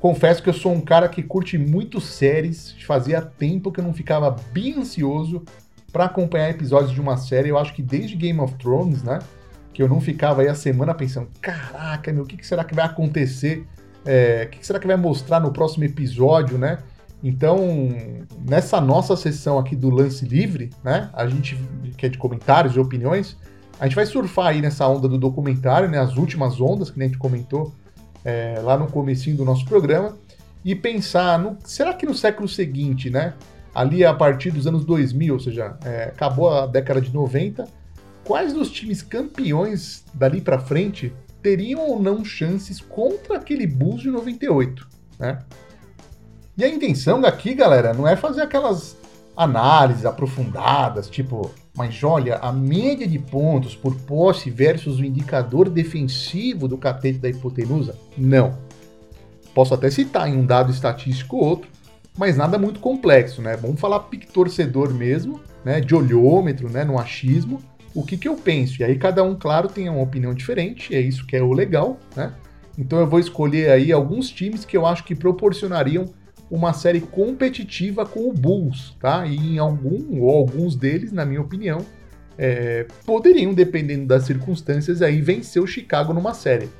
Confesso 0.00 0.42
que 0.42 0.48
eu 0.48 0.52
sou 0.52 0.72
um 0.72 0.80
cara 0.80 1.08
que 1.08 1.22
curte 1.22 1.56
muito 1.56 2.00
séries. 2.00 2.74
Fazia 2.84 3.22
tempo 3.22 3.70
que 3.70 3.78
eu 3.78 3.84
não 3.84 3.94
ficava 3.94 4.34
bem 4.50 4.76
ansioso 4.76 5.44
para 5.92 6.06
acompanhar 6.06 6.50
episódios 6.50 6.90
de 6.90 7.00
uma 7.00 7.16
série. 7.16 7.50
Eu 7.50 7.56
acho 7.56 7.72
que 7.72 7.80
desde 7.80 8.16
Game 8.16 8.40
of 8.40 8.56
Thrones, 8.56 9.04
né? 9.04 9.20
Que 9.72 9.80
eu 9.80 9.88
não 9.88 10.00
ficava 10.00 10.42
aí 10.42 10.48
a 10.48 10.54
semana 10.56 10.94
pensando: 10.94 11.28
caraca, 11.40 12.12
meu, 12.12 12.24
o 12.24 12.26
que, 12.26 12.36
que 12.36 12.44
será 12.44 12.64
que 12.64 12.74
vai 12.74 12.86
acontecer? 12.86 13.64
É, 14.04 14.46
o 14.48 14.50
que, 14.50 14.58
que 14.58 14.66
será 14.66 14.80
que 14.80 14.86
vai 14.88 14.96
mostrar 14.96 15.38
no 15.38 15.52
próximo 15.52 15.84
episódio, 15.84 16.58
né? 16.58 16.78
Então, 17.22 17.58
nessa 18.48 18.80
nossa 18.80 19.16
sessão 19.16 19.58
aqui 19.58 19.74
do 19.74 19.90
lance 19.90 20.24
livre, 20.24 20.70
né? 20.84 21.10
A 21.12 21.26
gente 21.26 21.58
que 21.96 22.06
é 22.06 22.08
de 22.08 22.16
comentários 22.16 22.76
e 22.76 22.80
opiniões, 22.80 23.36
a 23.80 23.86
gente 23.86 23.96
vai 23.96 24.06
surfar 24.06 24.48
aí 24.48 24.60
nessa 24.60 24.86
onda 24.86 25.08
do 25.08 25.18
documentário, 25.18 25.88
né? 25.88 25.98
As 25.98 26.16
últimas 26.16 26.60
ondas 26.60 26.90
que 26.90 27.00
a 27.00 27.04
gente 27.04 27.18
comentou 27.18 27.74
é, 28.24 28.60
lá 28.62 28.76
no 28.76 28.86
comecinho 28.86 29.36
do 29.36 29.44
nosso 29.44 29.64
programa 29.64 30.16
e 30.64 30.74
pensar, 30.74 31.38
no, 31.38 31.56
será 31.64 31.92
que 31.92 32.06
no 32.06 32.14
século 32.14 32.48
seguinte, 32.48 33.10
né? 33.10 33.34
Ali 33.74 34.04
a 34.04 34.14
partir 34.14 34.50
dos 34.50 34.66
anos 34.66 34.84
2000, 34.84 35.34
ou 35.34 35.40
seja, 35.40 35.76
é, 35.84 36.04
acabou 36.04 36.50
a 36.50 36.66
década 36.66 37.00
de 37.00 37.12
90, 37.12 37.66
quais 38.24 38.52
dos 38.52 38.70
times 38.70 39.02
campeões 39.02 40.04
dali 40.14 40.40
para 40.40 40.58
frente 40.58 41.12
teriam 41.42 41.88
ou 41.88 42.02
não 42.02 42.24
chances 42.24 42.80
contra 42.80 43.36
aquele 43.36 43.66
Bulls 43.66 44.02
de 44.02 44.10
98, 44.10 44.88
né? 45.18 45.38
E 46.58 46.64
a 46.64 46.68
intenção 46.68 47.24
aqui, 47.24 47.54
galera, 47.54 47.94
não 47.94 48.06
é 48.08 48.16
fazer 48.16 48.42
aquelas 48.42 48.96
análises 49.36 50.04
aprofundadas, 50.04 51.08
tipo, 51.08 51.52
mas 51.72 52.02
olha, 52.02 52.34
a 52.38 52.50
média 52.50 53.06
de 53.06 53.16
pontos 53.16 53.76
por 53.76 53.94
posse 53.94 54.50
versus 54.50 54.98
o 54.98 55.04
indicador 55.04 55.68
defensivo 55.68 56.66
do 56.66 56.76
catete 56.76 57.20
da 57.20 57.28
hipotenusa? 57.28 57.96
Não. 58.16 58.58
Posso 59.54 59.72
até 59.72 59.88
citar 59.88 60.28
em 60.28 60.36
um 60.36 60.44
dado 60.44 60.72
estatístico 60.72 61.36
ou 61.36 61.44
outro, 61.44 61.70
mas 62.18 62.36
nada 62.36 62.58
muito 62.58 62.80
complexo, 62.80 63.40
né? 63.40 63.56
Vamos 63.56 63.78
falar 63.78 64.00
pique-torcedor 64.00 64.92
mesmo, 64.92 65.40
né? 65.64 65.80
De 65.80 65.94
olhômetro, 65.94 66.68
né? 66.68 66.82
No 66.82 66.98
achismo, 66.98 67.62
o 67.94 68.02
que, 68.02 68.16
que 68.16 68.26
eu 68.26 68.34
penso. 68.34 68.82
E 68.82 68.84
aí 68.84 68.98
cada 68.98 69.22
um, 69.22 69.36
claro, 69.36 69.68
tem 69.68 69.88
uma 69.88 70.02
opinião 70.02 70.34
diferente, 70.34 70.92
é 70.92 71.00
isso 71.00 71.24
que 71.24 71.36
é 71.36 71.42
o 71.42 71.52
legal, 71.52 71.98
né? 72.16 72.32
Então 72.76 72.98
eu 72.98 73.06
vou 73.06 73.20
escolher 73.20 73.70
aí 73.70 73.92
alguns 73.92 74.28
times 74.28 74.64
que 74.64 74.76
eu 74.76 74.84
acho 74.84 75.04
que 75.04 75.14
proporcionariam 75.14 76.17
uma 76.50 76.72
série 76.72 77.00
competitiva 77.00 78.06
com 78.06 78.28
o 78.28 78.32
Bulls, 78.32 78.96
tá? 79.00 79.26
E 79.26 79.36
em 79.36 79.58
algum 79.58 80.20
ou 80.20 80.30
alguns 80.30 80.74
deles, 80.74 81.12
na 81.12 81.24
minha 81.24 81.40
opinião, 81.40 81.84
é, 82.36 82.86
poderiam, 83.04 83.52
dependendo 83.52 84.06
das 84.06 84.24
circunstâncias, 84.24 85.02
aí 85.02 85.20
vencer 85.20 85.62
o 85.62 85.66
Chicago 85.66 86.12
numa 86.12 86.32
série. 86.32 86.70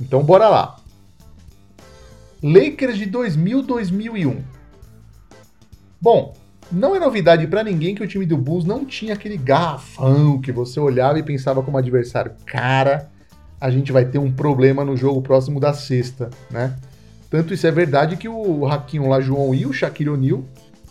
Então 0.00 0.22
bora 0.22 0.48
lá. 0.48 0.76
Lakers 2.42 2.98
de 2.98 3.06
2000-2001. 3.06 4.38
Bom, 6.00 6.34
não 6.72 6.96
é 6.96 6.98
novidade 6.98 7.46
para 7.46 7.62
ninguém 7.62 7.94
que 7.94 8.02
o 8.02 8.08
time 8.08 8.26
do 8.26 8.36
Bulls 8.36 8.64
não 8.64 8.84
tinha 8.84 9.14
aquele 9.14 9.36
garrafão 9.36 10.40
que 10.40 10.50
você 10.50 10.80
olhava 10.80 11.18
e 11.18 11.22
pensava 11.22 11.62
como 11.62 11.78
adversário. 11.78 12.32
Cara, 12.44 13.10
a 13.60 13.70
gente 13.70 13.92
vai 13.92 14.04
ter 14.04 14.18
um 14.18 14.32
problema 14.32 14.84
no 14.84 14.96
jogo 14.96 15.22
próximo 15.22 15.60
da 15.60 15.72
sexta, 15.72 16.30
né? 16.50 16.74
Tanto 17.32 17.54
isso 17.54 17.66
é 17.66 17.70
verdade 17.70 18.18
que 18.18 18.28
o 18.28 18.66
Hakim 18.66 18.98
Olajuwon 18.98 19.54
e 19.54 19.64
o 19.64 19.72
Shaquille 19.72 20.10
O'Neal 20.10 20.44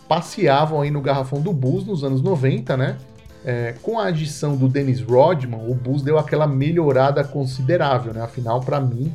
passeavam 0.08 0.80
aí 0.80 0.90
no 0.90 1.00
garrafão 1.00 1.40
do 1.40 1.52
Bulls 1.52 1.86
nos 1.86 2.02
anos 2.02 2.20
90, 2.20 2.76
né? 2.76 2.98
É, 3.44 3.76
com 3.80 3.96
a 3.96 4.06
adição 4.06 4.56
do 4.56 4.68
Dennis 4.68 5.00
Rodman, 5.00 5.60
o 5.68 5.72
Bulls 5.72 6.02
deu 6.02 6.18
aquela 6.18 6.48
melhorada 6.48 7.22
considerável, 7.22 8.12
né? 8.12 8.22
Afinal, 8.22 8.58
para 8.60 8.80
mim, 8.80 9.12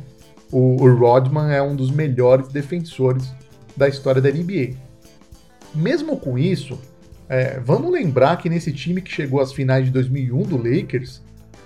o, 0.50 0.82
o, 0.82 0.96
Rodman 0.98 1.52
é 1.52 1.62
um 1.62 1.76
dos 1.76 1.92
melhores 1.92 2.48
defensores 2.48 3.30
da 3.76 3.90
história 3.90 4.22
da 4.22 4.32
NBA. 4.32 4.76
Mesmo 5.76 6.16
com 6.16 6.40
isso, 6.40 6.80
é, 7.28 7.60
vamos 7.60 7.92
lembrar 7.92 8.38
que 8.38 8.48
nesse 8.48 8.72
time 8.72 9.02
que 9.02 9.12
chegou 9.12 9.42
às 9.42 9.52
finais 9.52 9.84
de 9.84 9.92
2001 9.92 10.44
do 10.44 10.56
Lakers, 10.56 11.22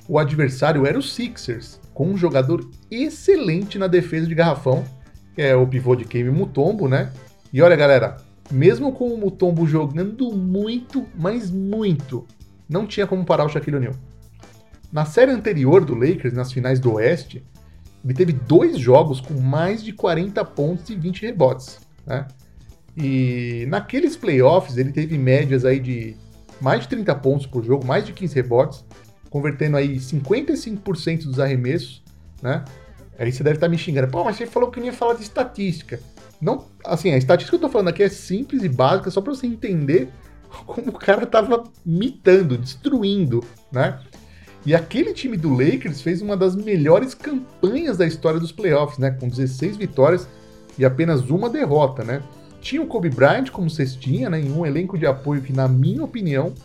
o 0.10 0.17
adversário 0.17 0.88
era 0.88 0.97
o 0.97 1.04
Sixers, 1.04 1.80
com 1.93 2.08
um 2.08 2.17
jogador 2.17 2.67
excelente 2.89 3.78
na 3.78 3.86
defesa 3.86 4.26
de 4.26 4.34
garrafão 4.34 4.84
que 5.36 5.41
é 5.41 5.56
o 5.56 5.65
pivô 5.67 5.96
de 5.96 6.06
Kemi 6.06 6.30
Mutombo, 6.30 6.88
né? 6.88 7.12
E 7.54 7.62
olha, 7.62 7.76
galera, 7.76 8.17
mesmo 8.52 8.91
com 8.91 9.08
o 9.08 9.17
Mutombo 9.17 9.65
jogando 9.65 10.32
muito, 10.32 11.06
mas 11.15 11.50
muito, 11.50 12.26
não 12.70 12.86
tinha 12.86 13.08
como 13.08 13.26
parar 13.26 13.46
o 13.46 13.50
Shaquille 13.50 13.78
O'Neal. 13.78 13.96
Na 14.91 15.06
série 15.06 15.32
anterior 15.32 15.86
do 15.86 15.96
Lakers, 15.96 16.34
nas 16.34 16.52
finais 16.52 16.80
do 16.80 16.94
Oeste, 16.94 17.44
ele 18.04 18.13
teve 18.13 18.34
dois 18.34 18.78
jogos 18.78 19.22
com 19.22 19.34
mais 19.39 19.84
de 19.84 19.94
40 19.94 20.44
pontos 20.46 20.89
e 20.89 20.96
20 20.96 21.22
rebotes, 21.22 21.80
né? 22.06 22.28
E 22.98 23.65
naqueles 23.70 24.17
playoffs 24.17 24.78
ele 24.78 24.91
teve 24.91 25.17
médias 25.17 25.63
aí 25.63 25.80
de 25.80 26.15
mais 26.60 26.82
de 26.82 26.89
30 26.89 27.15
pontos 27.15 27.46
por 27.46 27.63
jogo, 27.63 27.86
mais 27.86 28.06
de 28.06 28.12
15 28.12 28.36
rebotes, 28.36 28.86
convertendo 29.30 29.78
aí 29.78 29.96
55% 29.98 31.24
dos 31.24 31.39
arremessos, 31.39 32.04
né? 32.41 32.65
Aí 33.21 33.31
você 33.31 33.43
deve 33.43 33.57
estar 33.57 33.69
me 33.69 33.77
xingando. 33.77 34.07
Pô, 34.07 34.23
mas 34.23 34.36
você 34.36 34.47
falou 34.47 34.71
que 34.71 34.79
não 34.79 34.88
ia 34.88 34.93
falar 34.93 35.13
de 35.13 35.21
estatística. 35.21 35.99
Não, 36.41 36.65
assim, 36.84 37.12
a 37.12 37.17
estatística 37.17 37.55
que 37.55 37.63
eu 37.63 37.67
tô 37.67 37.71
falando 37.71 37.89
aqui 37.89 38.01
é 38.01 38.10
simples 38.10 38.63
e 38.63 38.69
básica, 38.69 39.12
só 39.12 39.21
para 39.21 39.31
você 39.31 39.45
entender 39.45 40.10
como 40.65 40.89
o 40.89 40.93
cara 40.93 41.27
tava 41.27 41.65
mitando, 41.86 42.57
destruindo, 42.57 43.43
né? 43.71 43.99
E 44.65 44.73
aquele 44.73 45.13
time 45.13 45.38
do 45.38 45.53
Lakers 45.53 46.01
fez 46.01 46.21
uma 46.21 46.36
das 46.36 46.55
melhores 46.55 47.13
campanhas 47.13 47.97
da 47.97 48.07
história 48.07 48.39
dos 48.39 48.51
playoffs, 48.51 48.97
né? 48.97 49.12
Com 49.12 49.27
16 49.27 49.77
vitórias 49.77 50.27
e 50.75 50.84
apenas 50.84 51.29
uma 51.29 51.47
derrota, 51.47 52.03
né? 52.03 52.23
Tinha 52.60 52.81
o 52.81 52.88
Kobe 52.88 53.10
Bryant 53.10 53.49
como 53.51 53.69
cestinha, 53.69 54.31
né? 54.31 54.39
Em 54.39 54.51
um 54.51 54.65
elenco 54.65 54.97
de 54.97 55.05
apoio 55.05 55.43
que, 55.43 55.53
na 55.53 55.67
minha 55.67 56.03
opinião, 56.03 56.55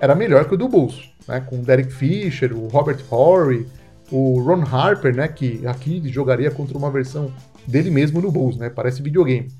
era 0.00 0.14
melhor 0.14 0.46
que 0.46 0.54
o 0.54 0.56
do 0.56 0.66
Bulls, 0.66 1.10
né? 1.28 1.40
Com 1.40 1.60
o 1.60 1.62
Derek 1.62 1.92
Fisher, 1.92 2.54
o 2.54 2.68
Robert 2.68 3.02
Horry, 3.10 3.66
o 4.10 4.40
Ron 4.40 4.62
Harper, 4.62 5.14
né? 5.14 5.28
Que 5.28 5.66
aqui 5.66 6.02
jogaria 6.06 6.50
contra 6.50 6.76
uma 6.76 6.90
versão 6.90 7.32
dele 7.66 7.90
mesmo 7.90 8.20
no 8.20 8.30
Bulls, 8.30 8.56
né? 8.56 8.70
Parece 8.70 9.02
videogame. 9.02 9.50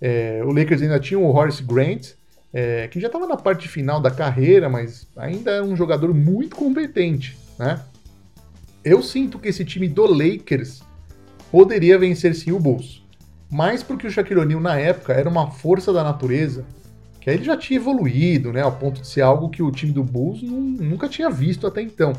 É, 0.00 0.42
o 0.44 0.52
Lakers 0.52 0.82
ainda 0.82 1.00
tinha 1.00 1.18
o 1.18 1.34
Horace 1.34 1.62
Grant, 1.62 2.12
é, 2.52 2.88
que 2.88 3.00
já 3.00 3.06
estava 3.06 3.26
na 3.26 3.36
parte 3.36 3.68
final 3.68 4.00
da 4.00 4.10
carreira, 4.10 4.68
mas 4.68 5.06
ainda 5.16 5.50
é 5.50 5.62
um 5.62 5.76
jogador 5.76 6.12
muito 6.14 6.56
competente, 6.56 7.36
né? 7.58 7.80
Eu 8.84 9.02
sinto 9.02 9.38
que 9.38 9.48
esse 9.48 9.64
time 9.64 9.88
do 9.88 10.06
Lakers 10.06 10.82
poderia 11.50 11.98
vencer 11.98 12.34
sim 12.34 12.52
o 12.52 12.60
Bulls, 12.60 13.02
mais 13.50 13.82
porque 13.82 14.06
o 14.06 14.10
Shaquille 14.10 14.40
O'Neal 14.40 14.60
na 14.60 14.78
época 14.78 15.12
era 15.12 15.28
uma 15.28 15.50
força 15.50 15.92
da 15.92 16.04
natureza, 16.04 16.64
que 17.20 17.30
aí 17.30 17.36
ele 17.36 17.44
já 17.44 17.56
tinha 17.56 17.80
evoluído, 17.80 18.52
né, 18.52 18.62
ao 18.62 18.72
ponto 18.72 19.00
de 19.00 19.06
ser 19.08 19.22
algo 19.22 19.48
que 19.48 19.62
o 19.62 19.70
time 19.72 19.92
do 19.92 20.04
Bulls 20.04 20.42
nunca 20.42 21.08
tinha 21.08 21.28
visto 21.28 21.66
até 21.66 21.82
então. 21.82 22.12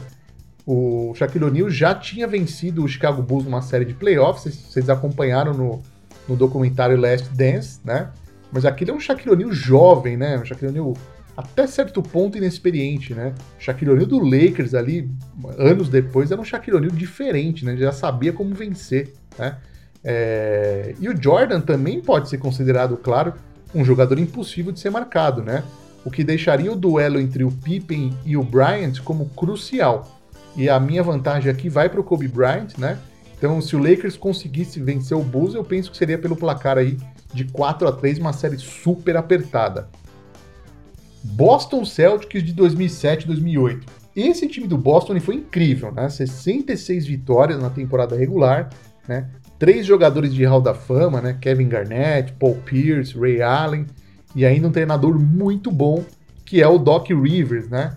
O 0.67 1.13
Shaquille 1.15 1.45
O'Neal 1.45 1.69
já 1.69 1.95
tinha 1.95 2.27
vencido 2.27 2.83
o 2.83 2.87
Chicago 2.89 3.21
Bulls 3.21 3.45
numa 3.45 3.61
série 3.61 3.85
de 3.85 3.93
playoffs, 3.93 4.53
vocês 4.53 4.89
acompanharam 4.89 5.53
no, 5.53 5.81
no 6.27 6.35
documentário 6.35 6.99
Last 6.99 7.29
Dance, 7.29 7.79
né? 7.85 8.09
Mas 8.51 8.65
aquele 8.65 8.91
é 8.91 8.93
um 8.93 8.99
Shaquille 8.99 9.33
O'Neal 9.33 9.53
jovem, 9.53 10.17
né? 10.17 10.37
Um 10.37 10.43
Shaquille 10.43 10.71
O'Neal 10.71 10.93
até 11.37 11.65
certo 11.67 12.03
ponto 12.03 12.37
inexperiente, 12.37 13.13
né? 13.13 13.33
O 13.57 13.63
Shaquille 13.63 13.91
O'Neal 13.91 14.07
do 14.07 14.19
Lakers 14.19 14.73
ali, 14.73 15.09
anos 15.57 15.87
depois, 15.87 16.31
era 16.31 16.41
um 16.41 16.43
Shaquille 16.43 16.75
O'Neal 16.75 16.91
diferente, 16.91 17.63
né? 17.63 17.77
Já 17.77 17.93
sabia 17.93 18.33
como 18.33 18.53
vencer, 18.53 19.13
né? 19.39 19.55
É... 20.03 20.95
E 20.99 21.07
o 21.07 21.15
Jordan 21.15 21.61
também 21.61 22.01
pode 22.01 22.27
ser 22.27 22.39
considerado, 22.39 22.97
claro, 22.97 23.33
um 23.73 23.85
jogador 23.85 24.19
impossível 24.19 24.73
de 24.73 24.81
ser 24.81 24.89
marcado, 24.89 25.41
né? 25.41 25.63
O 26.03 26.11
que 26.11 26.25
deixaria 26.25 26.69
o 26.69 26.75
duelo 26.75 27.21
entre 27.21 27.45
o 27.45 27.51
Pippen 27.51 28.13
e 28.25 28.35
o 28.35 28.43
Bryant 28.43 28.99
como 29.01 29.29
crucial. 29.29 30.16
E 30.57 30.67
a 30.67 30.79
minha 30.79 31.03
vantagem 31.03 31.51
aqui 31.51 31.69
vai 31.69 31.87
para 31.87 32.01
o 32.01 32.03
Kobe 32.03 32.27
Bryant, 32.27 32.77
né? 32.77 32.97
Então, 33.37 33.61
se 33.61 33.75
o 33.75 33.79
Lakers 33.79 34.17
conseguisse 34.17 34.81
vencer 34.81 35.15
o 35.15 35.21
Bulls, 35.21 35.53
eu 35.53 35.63
penso 35.63 35.91
que 35.91 35.97
seria 35.97 36.17
pelo 36.17 36.35
placar 36.35 36.77
aí 36.77 36.97
de 37.31 37.45
4 37.45 37.87
a 37.87 37.91
3, 37.91 38.17
uma 38.17 38.33
série 38.33 38.57
super 38.57 39.15
apertada. 39.15 39.87
Boston 41.23 41.85
Celtics 41.85 42.43
de 42.43 42.53
2007 42.53 43.23
e 43.23 43.27
2008. 43.27 43.85
Esse 44.15 44.47
time 44.47 44.67
do 44.67 44.77
Boston 44.77 45.19
foi 45.19 45.35
incrível, 45.35 45.91
né? 45.91 46.09
66 46.09 47.05
vitórias 47.05 47.61
na 47.61 47.69
temporada 47.69 48.15
regular, 48.15 48.69
né? 49.07 49.29
Três 49.59 49.85
jogadores 49.85 50.33
de 50.33 50.43
Hall 50.43 50.61
da 50.61 50.73
Fama, 50.73 51.21
né? 51.21 51.37
Kevin 51.39 51.67
Garnett, 51.67 52.33
Paul 52.33 52.55
Pierce, 52.65 53.17
Ray 53.17 53.41
Allen 53.43 53.85
e 54.35 54.43
ainda 54.45 54.67
um 54.67 54.71
treinador 54.71 55.19
muito 55.19 55.69
bom 55.69 56.03
que 56.43 56.61
é 56.61 56.67
o 56.67 56.77
Doc 56.77 57.09
Rivers, 57.09 57.69
né? 57.69 57.95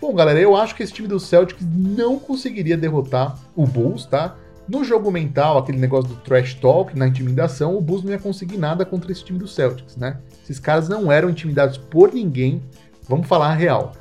Bom, 0.00 0.14
galera, 0.14 0.38
eu 0.38 0.54
acho 0.54 0.76
que 0.76 0.82
esse 0.82 0.92
time 0.92 1.08
do 1.08 1.18
Celtics 1.18 1.66
não 1.66 2.20
conseguiria 2.20 2.76
derrotar 2.76 3.36
o 3.56 3.66
Bulls, 3.66 4.06
tá? 4.06 4.36
No 4.68 4.84
jogo 4.84 5.10
mental, 5.10 5.58
aquele 5.58 5.78
negócio 5.78 6.10
do 6.10 6.16
trash 6.16 6.54
talk, 6.54 6.96
na 6.96 7.08
intimidação, 7.08 7.76
o 7.76 7.80
Bulls 7.80 8.04
não 8.04 8.12
ia 8.12 8.18
conseguir 8.18 8.58
nada 8.58 8.84
contra 8.84 9.10
esse 9.10 9.24
time 9.24 9.40
do 9.40 9.48
Celtics, 9.48 9.96
né? 9.96 10.18
Esses 10.44 10.60
caras 10.60 10.88
não 10.88 11.10
eram 11.10 11.28
intimidados 11.28 11.76
por 11.76 12.14
ninguém, 12.14 12.62
vamos 13.08 13.26
falar 13.26 13.48
a 13.48 13.54
real. 13.54 13.92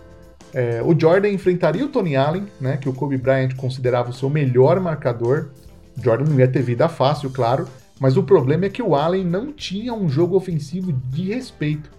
É, 0.54 0.84
o 0.84 0.98
Jordan 0.98 1.30
enfrentaria 1.30 1.84
o 1.84 1.90
Tony 1.90 2.16
Allen, 2.16 2.46
né, 2.62 2.78
que 2.78 2.88
o 2.88 2.94
Kobe 2.94 3.18
Bryant 3.18 3.56
considerava 3.56 4.12
o 4.12 4.14
seu 4.14 4.30
melhor 4.30 4.80
marcador. 4.80 5.50
Jordan 6.02 6.26
não 6.26 6.40
ia 6.40 6.48
ter 6.48 6.62
vida 6.62 6.88
fácil, 6.88 7.32
claro, 7.32 7.68
mas 8.00 8.18
o 8.18 8.24
problema 8.24 8.66
é 8.66 8.70
que 8.70 8.84
o 8.84 8.96
Allen 8.96 9.26
não 9.26 9.52
tinha 9.52 9.94
um 9.94 10.08
jogo 10.08 10.36
ofensivo 10.36 10.94
de 10.94 11.34
respeito. 11.34 11.90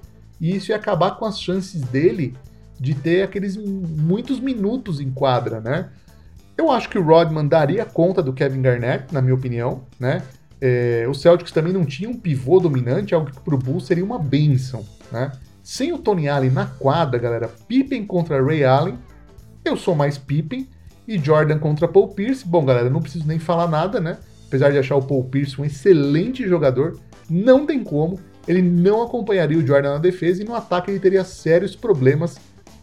E 0.41 0.55
isso 0.55 0.71
ia 0.71 0.77
acabar 0.77 1.19
com 1.19 1.25
as 1.25 1.41
chances 1.41 1.81
dele 1.83 2.37
de 2.79 2.95
ter 2.95 3.23
aqueles 3.23 3.57
muitos 3.57 4.41
minutos 4.41 5.01
em 5.01 5.11
quadra, 5.11 5.61
né? 5.61 5.89
Eu 6.57 6.71
acho 6.71 6.89
que 6.89 6.99
o 6.99 7.03
Rodman 7.03 7.47
daria 7.47 7.85
conta 7.85 8.23
do 8.23 8.33
Kevin 8.33 8.63
Garnett, 8.63 9.13
na 9.13 9.23
minha 9.23 9.35
opinião, 9.35 9.83
né? 9.99 10.23
É, 10.61 11.07
o 11.09 11.15
Celtics 11.15 11.53
também 11.53 11.73
não 11.73 11.85
tinha 11.85 12.09
um 12.09 12.15
pivô 12.15 12.59
dominante, 12.59 13.15
algo 13.15 13.31
que 13.31 13.41
pro 13.41 13.57
Bulls 13.57 13.87
seria 13.87 14.05
uma 14.05 14.19
benção, 14.19 14.85
né? 15.13 15.33
Sem 15.63 15.93
o 15.93 15.99
Tony 15.99 16.29
Allen 16.29 16.51
na 16.51 16.67
quadra, 16.67 17.19
galera, 17.19 17.49
Pippen 17.69 18.05
contra 18.07 18.43
Ray 18.43 18.65
Allen, 18.65 18.99
eu 19.65 19.77
sou 19.77 19.95
mais 19.95 20.19
Pippen, 20.19 20.67
e 21.09 21.19
Jordan 21.19 21.59
contra 21.59 21.89
Paul 21.89 22.09
Pierce. 22.09 22.47
Bom, 22.47 22.65
galera, 22.67 22.91
não 22.91 23.01
preciso 23.01 23.27
nem 23.27 23.39
falar 23.39 23.67
nada, 23.67 23.99
né? 23.99 24.19
Apesar 24.47 24.71
de 24.71 24.79
achar 24.79 24.97
o 24.97 25.03
Paul 25.03 25.25
Pierce 25.25 25.59
um 25.61 25.65
excelente 25.65 26.47
jogador, 26.47 26.99
não 27.29 27.65
tem 27.65 27.83
como, 27.83 28.21
ele 28.47 28.61
não 28.61 29.03
acompanharia 29.03 29.59
o 29.59 29.67
Jordan 29.67 29.95
na 29.95 29.99
defesa 29.99 30.43
e 30.43 30.45
no 30.45 30.55
ataque 30.55 30.91
ele 30.91 31.01
teria 31.01 31.25
sérios 31.25 31.75
problemas 31.75 32.39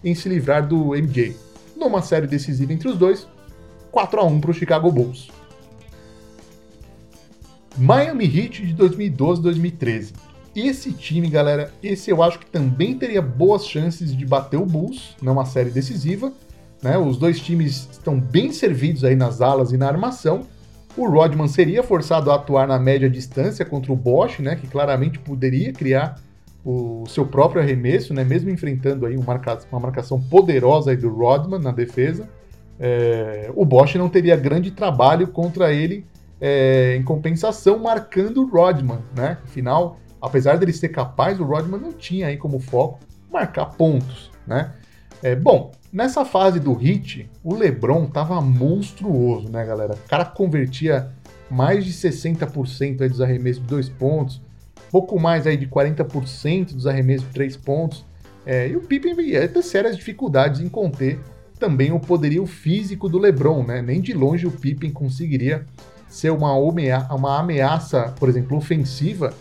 em 0.05 0.13
se 0.13 0.29
livrar 0.29 0.67
do 0.67 0.89
MJ. 0.95 1.35
Numa 1.75 2.03
série 2.03 2.27
decisiva 2.27 2.71
entre 2.71 2.87
os 2.87 2.95
dois, 2.95 3.27
4 3.91 4.19
a 4.19 4.23
1 4.23 4.39
para 4.39 4.51
o 4.51 4.53
Chicago 4.53 4.91
Bulls. 4.91 5.29
Miami 7.75 8.25
Heat 8.25 8.65
de 8.65 8.75
2012-2013. 8.75 10.13
Esse 10.55 10.93
time, 10.93 11.29
galera, 11.29 11.73
esse 11.83 12.09
eu 12.09 12.23
acho 12.23 12.39
que 12.39 12.45
também 12.45 12.97
teria 12.97 13.21
boas 13.21 13.67
chances 13.67 14.15
de 14.15 14.25
bater 14.25 14.57
o 14.57 14.65
Bulls 14.65 15.17
numa 15.21 15.45
série 15.45 15.69
decisiva. 15.69 16.31
Né? 16.81 16.97
Os 16.97 17.17
dois 17.17 17.41
times 17.41 17.89
estão 17.91 18.17
bem 18.17 18.53
servidos 18.53 19.03
aí 19.03 19.15
nas 19.15 19.41
alas 19.41 19.73
e 19.73 19.77
na 19.77 19.87
armação. 19.87 20.45
O 20.95 21.09
Rodman 21.09 21.49
seria 21.49 21.83
forçado 21.83 22.31
a 22.31 22.35
atuar 22.35 22.67
na 22.67 22.79
média 22.79 23.09
distância 23.09 23.65
contra 23.65 23.91
o 23.91 23.97
Bosch, 23.97 24.39
né, 24.39 24.55
que 24.55 24.65
claramente 24.65 25.19
poderia 25.19 25.73
criar 25.73 26.15
o 26.65 27.03
seu 27.07 27.27
próprio 27.27 27.61
arremesso, 27.61 28.11
né, 28.11 28.23
mesmo 28.23 28.49
enfrentando 28.49 29.05
aí 29.05 29.15
uma 29.15 29.25
marcação, 29.25 29.69
uma 29.71 29.79
marcação 29.79 30.19
poderosa 30.19 30.89
aí 30.89 30.97
do 30.97 31.13
Rodman 31.13 31.59
na 31.59 31.71
defesa. 31.71 32.27
É, 32.79 33.51
o 33.55 33.63
Bosch 33.63 33.95
não 33.95 34.09
teria 34.09 34.35
grande 34.35 34.71
trabalho 34.71 35.27
contra 35.27 35.71
ele 35.71 36.05
é, 36.41 36.95
em 36.95 37.03
compensação, 37.03 37.77
marcando 37.77 38.41
o 38.41 38.49
Rodman, 38.49 38.99
né? 39.15 39.37
Afinal, 39.43 39.99
apesar 40.19 40.57
dele 40.57 40.73
ser 40.73 40.89
capaz, 40.89 41.39
o 41.39 41.45
Rodman 41.45 41.79
não 41.79 41.93
tinha 41.93 42.27
aí 42.27 42.37
como 42.37 42.59
foco 42.59 42.99
marcar 43.31 43.67
pontos, 43.67 44.31
né? 44.47 44.73
É, 45.21 45.35
bom, 45.35 45.71
nessa 45.93 46.25
fase 46.25 46.59
do 46.59 46.73
hit, 46.73 47.29
o 47.43 47.53
LeBron 47.53 48.07
tava 48.07 48.41
monstruoso, 48.41 49.49
né, 49.49 49.63
galera? 49.65 49.93
O 49.93 50.09
cara 50.09 50.25
convertia 50.25 51.11
mais 51.49 51.85
de 51.85 51.93
60% 51.93 53.01
aí 53.01 53.09
dos 53.09 53.21
arremessos 53.21 53.61
de 53.61 53.67
dois 53.67 53.87
pontos, 53.87 54.41
pouco 54.95 55.19
mais 55.19 55.45
aí 55.45 55.57
de 55.57 55.67
40% 55.67 56.73
dos 56.73 56.87
arremessos 56.87 57.27
de 57.27 57.33
três 57.33 57.57
pontos. 57.57 58.05
É, 58.45 58.69
e 58.69 58.77
o 58.77 58.79
Pippen 58.79 59.19
ia 59.19 59.45
ter 59.45 59.61
sérias 59.61 59.97
dificuldades 59.97 60.61
em 60.61 60.69
conter 60.69 61.19
também 61.59 61.91
o 61.91 61.99
poderio 61.99 62.45
físico 62.45 63.09
do 63.09 63.17
LeBron, 63.17 63.61
né? 63.61 63.81
Nem 63.81 63.99
de 63.99 64.13
longe 64.13 64.47
o 64.47 64.51
Pippen 64.51 64.91
conseguiria 64.91 65.65
ser 66.07 66.29
uma, 66.29 66.53
uma 66.55 67.39
ameaça, 67.39 68.15
por 68.17 68.29
exemplo, 68.29 68.55
ofensiva 68.55 69.33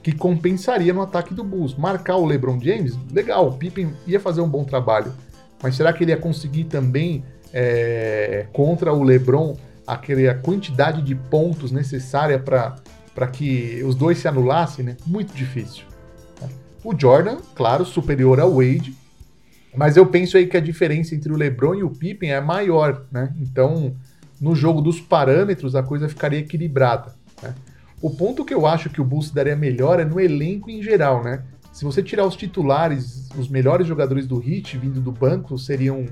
que 0.00 0.12
compensaria 0.12 0.94
no 0.94 1.02
ataque 1.02 1.34
do 1.34 1.42
Bulls. 1.42 1.74
Marcar 1.74 2.16
o 2.16 2.24
LeBron 2.24 2.60
James, 2.60 2.96
legal, 3.12 3.48
o 3.48 3.52
Pippen 3.54 3.92
ia 4.06 4.20
fazer 4.20 4.40
um 4.40 4.48
bom 4.48 4.62
trabalho, 4.62 5.12
mas 5.60 5.74
será 5.74 5.92
que 5.92 6.04
ele 6.04 6.12
ia 6.12 6.16
conseguir 6.16 6.64
também 6.64 7.24
é, 7.52 8.46
contra 8.52 8.92
o 8.92 9.02
LeBron 9.02 9.56
aquele, 9.84 10.28
a 10.28 10.36
quantidade 10.36 11.02
de 11.02 11.16
pontos 11.16 11.72
necessária 11.72 12.38
para 12.38 12.76
que 13.26 13.82
os 13.84 13.94
dois 13.94 14.18
se 14.18 14.28
anulassem? 14.28 14.84
Né? 14.84 14.96
Muito 15.06 15.34
difícil. 15.34 15.84
O 16.82 16.98
Jordan, 16.98 17.36
claro, 17.54 17.84
superior 17.84 18.40
ao 18.40 18.54
Wade, 18.54 18.94
mas 19.76 19.96
eu 19.96 20.06
penso 20.06 20.36
aí 20.36 20.46
que 20.46 20.56
a 20.56 20.60
diferença 20.60 21.14
entre 21.14 21.32
o 21.32 21.36
LeBron 21.36 21.74
e 21.74 21.82
o 21.82 21.90
Pippen 21.90 22.32
é 22.32 22.40
maior, 22.40 23.04
né? 23.12 23.32
Então, 23.38 23.94
no 24.40 24.54
jogo 24.54 24.80
dos 24.80 25.00
parâmetros, 25.00 25.76
a 25.76 25.82
coisa 25.82 26.08
ficaria 26.08 26.40
equilibrada. 26.40 27.14
Né? 27.42 27.54
O 28.00 28.10
ponto 28.10 28.44
que 28.44 28.54
eu 28.54 28.66
acho 28.66 28.88
que 28.88 29.00
o 29.00 29.04
Bulls 29.04 29.30
daria 29.30 29.54
melhor 29.54 30.00
é 30.00 30.04
no 30.04 30.18
elenco 30.18 30.70
em 30.70 30.82
geral, 30.82 31.22
né? 31.22 31.44
Se 31.72 31.84
você 31.84 32.02
tirar 32.02 32.26
os 32.26 32.34
titulares, 32.34 33.28
os 33.38 33.48
melhores 33.48 33.86
jogadores 33.86 34.26
do 34.26 34.42
Heat 34.42 34.76
vindo 34.78 35.00
do 35.00 35.12
banco 35.12 35.56
seriam 35.56 36.06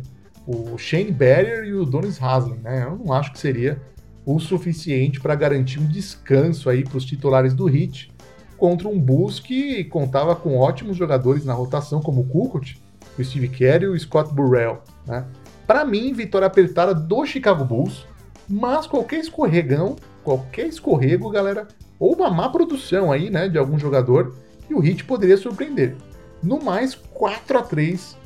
o 0.47 0.79
Shane 0.79 1.11
Barrier 1.11 1.65
e 1.65 1.75
o 1.75 1.85
Donis 1.85 2.23
Haslem, 2.23 2.61
né? 2.61 2.85
Eu 2.85 2.97
não 2.97 3.13
acho 3.13 3.33
que 3.33 3.39
seria 3.39 3.81
o 4.31 4.39
suficiente 4.39 5.19
para 5.21 5.35
garantir 5.35 5.81
um 5.81 5.87
descanso 5.87 6.69
aí 6.69 6.85
para 6.85 6.99
os 6.99 7.05
titulares 7.07 7.55
do 7.55 7.67
Heat 7.67 8.13
contra 8.59 8.87
um 8.87 9.01
Bulls 9.01 9.41
que 9.41 9.85
contava 9.85 10.37
com 10.37 10.59
ótimos 10.59 10.99
jogadores 10.99 11.47
na 11.47 11.55
rotação, 11.55 12.03
como 12.03 12.21
o 12.21 12.27
Kukoc, 12.27 12.77
o 13.19 13.25
Steve 13.25 13.49
Kerr 13.49 13.85
e 13.85 13.87
o 13.87 13.99
Scott 13.99 14.35
Burrell, 14.35 14.83
né? 15.07 15.25
Para 15.67 15.83
mim, 15.83 16.13
vitória 16.13 16.47
apertada 16.47 16.95
do 16.95 17.25
Chicago 17.25 17.65
Bulls, 17.65 18.07
mas 18.47 18.87
qualquer 18.87 19.21
escorregão, 19.21 19.97
qualquer 20.23 20.67
escorrego, 20.67 21.31
galera, 21.31 21.67
ou 21.99 22.15
uma 22.15 22.31
má 22.31 22.51
produção 22.51 23.11
aí, 23.11 23.31
né, 23.31 23.49
de 23.49 23.57
algum 23.57 23.79
jogador, 23.79 24.37
e 24.69 24.75
o 24.75 24.85
Heat 24.85 25.05
poderia 25.05 25.39
surpreender. 25.39 25.97
No 26.43 26.63
mais, 26.63 26.95
4 26.95 27.59
a 27.59 27.63
3 27.63 28.17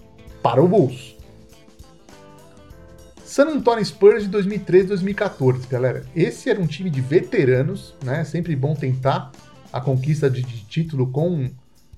para 0.43 0.61
o 0.61 0.67
Bulls. 0.67 1.12
San 3.33 3.47
Antonio 3.47 3.83
Spurs 3.83 4.25
de 4.25 4.29
2013 4.29 4.89
2014, 4.89 5.67
galera. 5.67 6.05
Esse 6.15 6.51
era 6.51 6.61
um 6.61 6.67
time 6.67 6.91
de 6.91 7.01
veteranos, 7.01 7.95
né? 8.05 8.23
Sempre 8.25 8.55
bom 8.55 8.75
tentar 8.75 9.33
a 9.73 9.81
conquista 9.81 10.29
de, 10.29 10.43
de 10.43 10.67
título 10.67 11.07
com 11.07 11.31
um, 11.31 11.51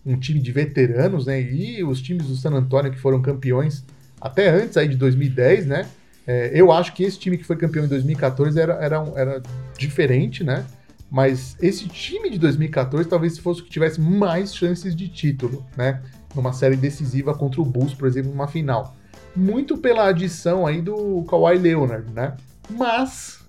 um, 0.06 0.16
time 0.16 0.38
de 0.38 0.52
veteranos, 0.52 1.26
né? 1.26 1.42
E 1.42 1.82
os 1.82 2.00
times 2.00 2.28
do 2.28 2.36
San 2.36 2.52
Antonio 2.52 2.92
que 2.92 3.00
foram 3.00 3.20
campeões 3.20 3.84
até 4.20 4.48
antes 4.48 4.76
aí 4.76 4.86
de 4.86 4.94
2010, 4.94 5.66
né? 5.66 5.88
É, 6.24 6.52
eu 6.54 6.70
acho 6.70 6.94
que 6.94 7.02
esse 7.02 7.18
time 7.18 7.36
que 7.36 7.42
foi 7.42 7.56
campeão 7.56 7.84
em 7.84 7.88
2014 7.88 8.60
era, 8.60 8.74
era, 8.74 9.04
era 9.16 9.42
diferente, 9.76 10.44
né? 10.44 10.64
Mas 11.10 11.56
esse 11.60 11.88
time 11.88 12.30
de 12.30 12.38
2014 12.38 13.08
talvez 13.08 13.38
fosse 13.38 13.60
o 13.60 13.64
que 13.64 13.70
tivesse 13.70 14.00
mais 14.00 14.54
chances 14.54 14.94
de 14.94 15.08
título, 15.08 15.66
né? 15.76 16.00
Numa 16.32 16.52
série 16.52 16.76
decisiva 16.76 17.34
contra 17.34 17.60
o 17.60 17.64
Bulls, 17.64 17.92
por 17.92 18.06
exemplo, 18.06 18.30
numa 18.30 18.46
final 18.46 18.94
muito 19.34 19.76
pela 19.76 20.08
adição 20.08 20.66
aí 20.66 20.80
do 20.80 21.24
Kawhi 21.24 21.58
Leonard, 21.58 22.10
né? 22.12 22.36
Mas, 22.70 23.40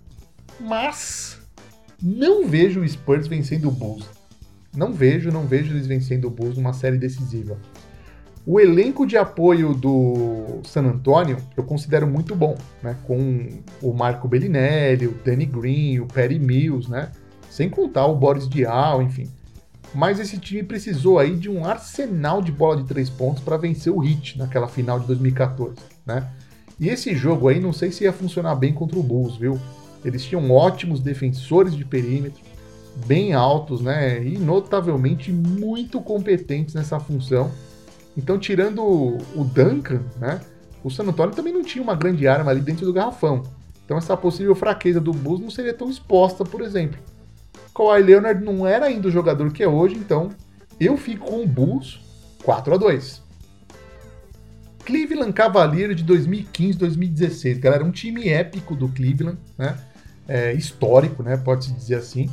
mas, 0.60 1.40
não 2.02 2.48
vejo 2.48 2.82
o 2.82 2.88
Spurs 2.88 3.28
vencendo 3.28 3.68
o 3.68 3.72
Bulls. 3.72 4.10
Não 4.76 4.92
vejo, 4.92 5.32
não 5.32 5.46
vejo 5.46 5.74
eles 5.74 5.88
vencendo 5.88 6.26
o 6.26 6.30
Bulls 6.30 6.58
numa 6.58 6.74
série 6.74 6.98
decisiva. 6.98 7.58
O 8.46 8.60
elenco 8.60 9.08
de 9.08 9.18
apoio 9.18 9.74
do 9.74 10.62
San 10.64 10.84
Antonio 10.84 11.38
eu 11.58 11.64
considero 11.64 12.06
muito 12.06 12.36
bom, 12.36 12.56
né? 12.84 12.96
Com 13.06 13.50
o 13.82 13.94
Marco 13.94 14.28
Bellinelli, 14.28 15.08
o 15.08 15.18
Danny 15.24 15.46
Green, 15.46 16.00
o 16.00 16.06
Perry 16.06 16.38
Mills, 16.38 16.90
né? 16.90 17.12
Sem 17.50 17.70
contar 17.70 18.06
o 18.06 18.16
Boris 18.16 18.48
Diaw, 18.48 19.02
enfim 19.02 19.32
mas 19.96 20.20
esse 20.20 20.38
time 20.38 20.62
precisou 20.62 21.18
aí 21.18 21.36
de 21.36 21.50
um 21.50 21.66
arsenal 21.66 22.42
de 22.42 22.52
bola 22.52 22.78
de 22.78 22.84
três 22.84 23.10
pontos 23.10 23.42
para 23.42 23.58
vencer 23.58 23.92
o 23.92 24.04
Heat 24.04 24.38
naquela 24.38 24.68
final 24.68 25.00
de 25.00 25.08
2014, 25.08 25.76
né? 26.06 26.30
E 26.78 26.90
esse 26.90 27.16
jogo 27.16 27.48
aí 27.48 27.60
não 27.60 27.72
sei 27.72 27.92
se 27.92 28.04
ia 28.04 28.12
funcionar 28.12 28.56
bem 28.56 28.74
contra 28.74 29.00
o 29.00 29.04
Bulls, 29.04 29.38
viu? 29.38 29.60
Eles 30.04 30.26
tinham 30.26 30.52
ótimos 30.52 31.00
defensores 31.00 31.74
de 31.74 31.86
perímetro, 31.86 32.42
bem 33.08 33.34
altos, 33.34 33.82
né? 33.82 34.22
E 34.22 34.38
notavelmente 34.38 35.32
muito 35.32 36.02
competentes 36.02 36.76
nessa 36.76 37.00
função. 37.00 37.50
Então, 38.18 38.38
tirando 38.38 38.84
o 38.84 39.44
Duncan, 39.44 40.02
né? 40.20 40.42
O 40.84 40.90
San 40.92 41.04
Antonio 41.04 41.34
também 41.34 41.54
não 41.54 41.64
tinha 41.64 41.84
uma 41.84 41.96
grande 41.96 42.28
arma 42.28 42.52
ali 42.52 42.62
dentro 42.62 42.86
do 42.86 42.94
garrafão. 42.94 43.44
Então, 43.84 43.98
essa 43.98 44.16
possível 44.16 44.54
fraqueza 44.54 45.00
do 45.00 45.12
Bulls 45.12 45.40
não 45.40 45.50
seria 45.50 45.74
tão 45.74 45.90
exposta, 45.90 46.44
por 46.44 46.62
exemplo. 46.62 47.00
Kawhi 47.76 48.02
Leonard 48.02 48.44
não 48.44 48.66
era 48.66 48.86
ainda 48.86 49.10
o 49.10 49.12
jogador 49.12 49.52
que 49.52 49.62
é 49.62 49.68
hoje, 49.68 49.96
então 49.96 50.30
eu 50.80 50.96
fico 50.96 51.28
com 51.28 51.44
o 51.44 51.48
Bulls 51.48 52.00
4 52.44 52.74
a 52.74 52.78
2 52.78 53.26
Cleveland 54.86 55.34
Cavaliers 55.34 55.96
de 55.96 56.06
2015-2016, 56.06 57.60
galera, 57.60 57.84
um 57.84 57.92
time 57.92 58.30
épico 58.30 58.76
do 58.76 58.88
Cleveland, 58.90 59.38
né? 59.58 59.76
É, 60.28 60.54
histórico, 60.54 61.24
né? 61.24 61.38
Pode-se 61.38 61.74
dizer 61.74 61.96
assim. 61.96 62.30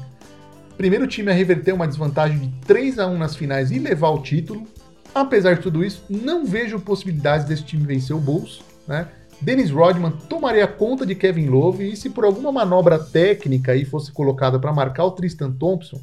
Primeiro 0.77 1.07
time 1.07 1.31
a 1.31 1.35
reverter 1.35 1.73
uma 1.73 1.89
desvantagem 1.89 2.39
de 2.39 2.49
3 2.67 2.99
a 2.99 3.07
1 3.07 3.19
nas 3.19 3.35
finais 3.35 3.71
e 3.71 3.79
levar 3.79 4.11
o 4.11 4.23
título. 4.23 4.67
Apesar 5.15 5.55
de 5.55 5.63
tudo 5.63 5.83
isso, 5.83 6.05
não 6.09 6.45
vejo 6.45 6.79
possibilidades 6.79 7.47
desse 7.47 7.65
time 7.65 7.87
vencer 7.87 8.15
o 8.15 8.21
Bulls, 8.21 8.63
né? 8.87 9.09
Dennis 9.43 9.73
Rodman 9.73 10.13
tomaria 10.29 10.69
conta 10.69 11.05
de 11.05 11.17
Kevin 11.17 11.49
Love 11.49 11.91
e 11.91 11.97
se 11.97 12.09
por 12.09 12.25
alguma 12.25 12.53
manobra 12.53 12.97
técnica 12.97 13.73
aí 13.73 13.85
fosse 13.85 14.13
colocada 14.13 14.57
para 14.57 14.73
marcar 14.73 15.05
o 15.05 15.11
Tristan 15.11 15.51
Thompson, 15.51 16.01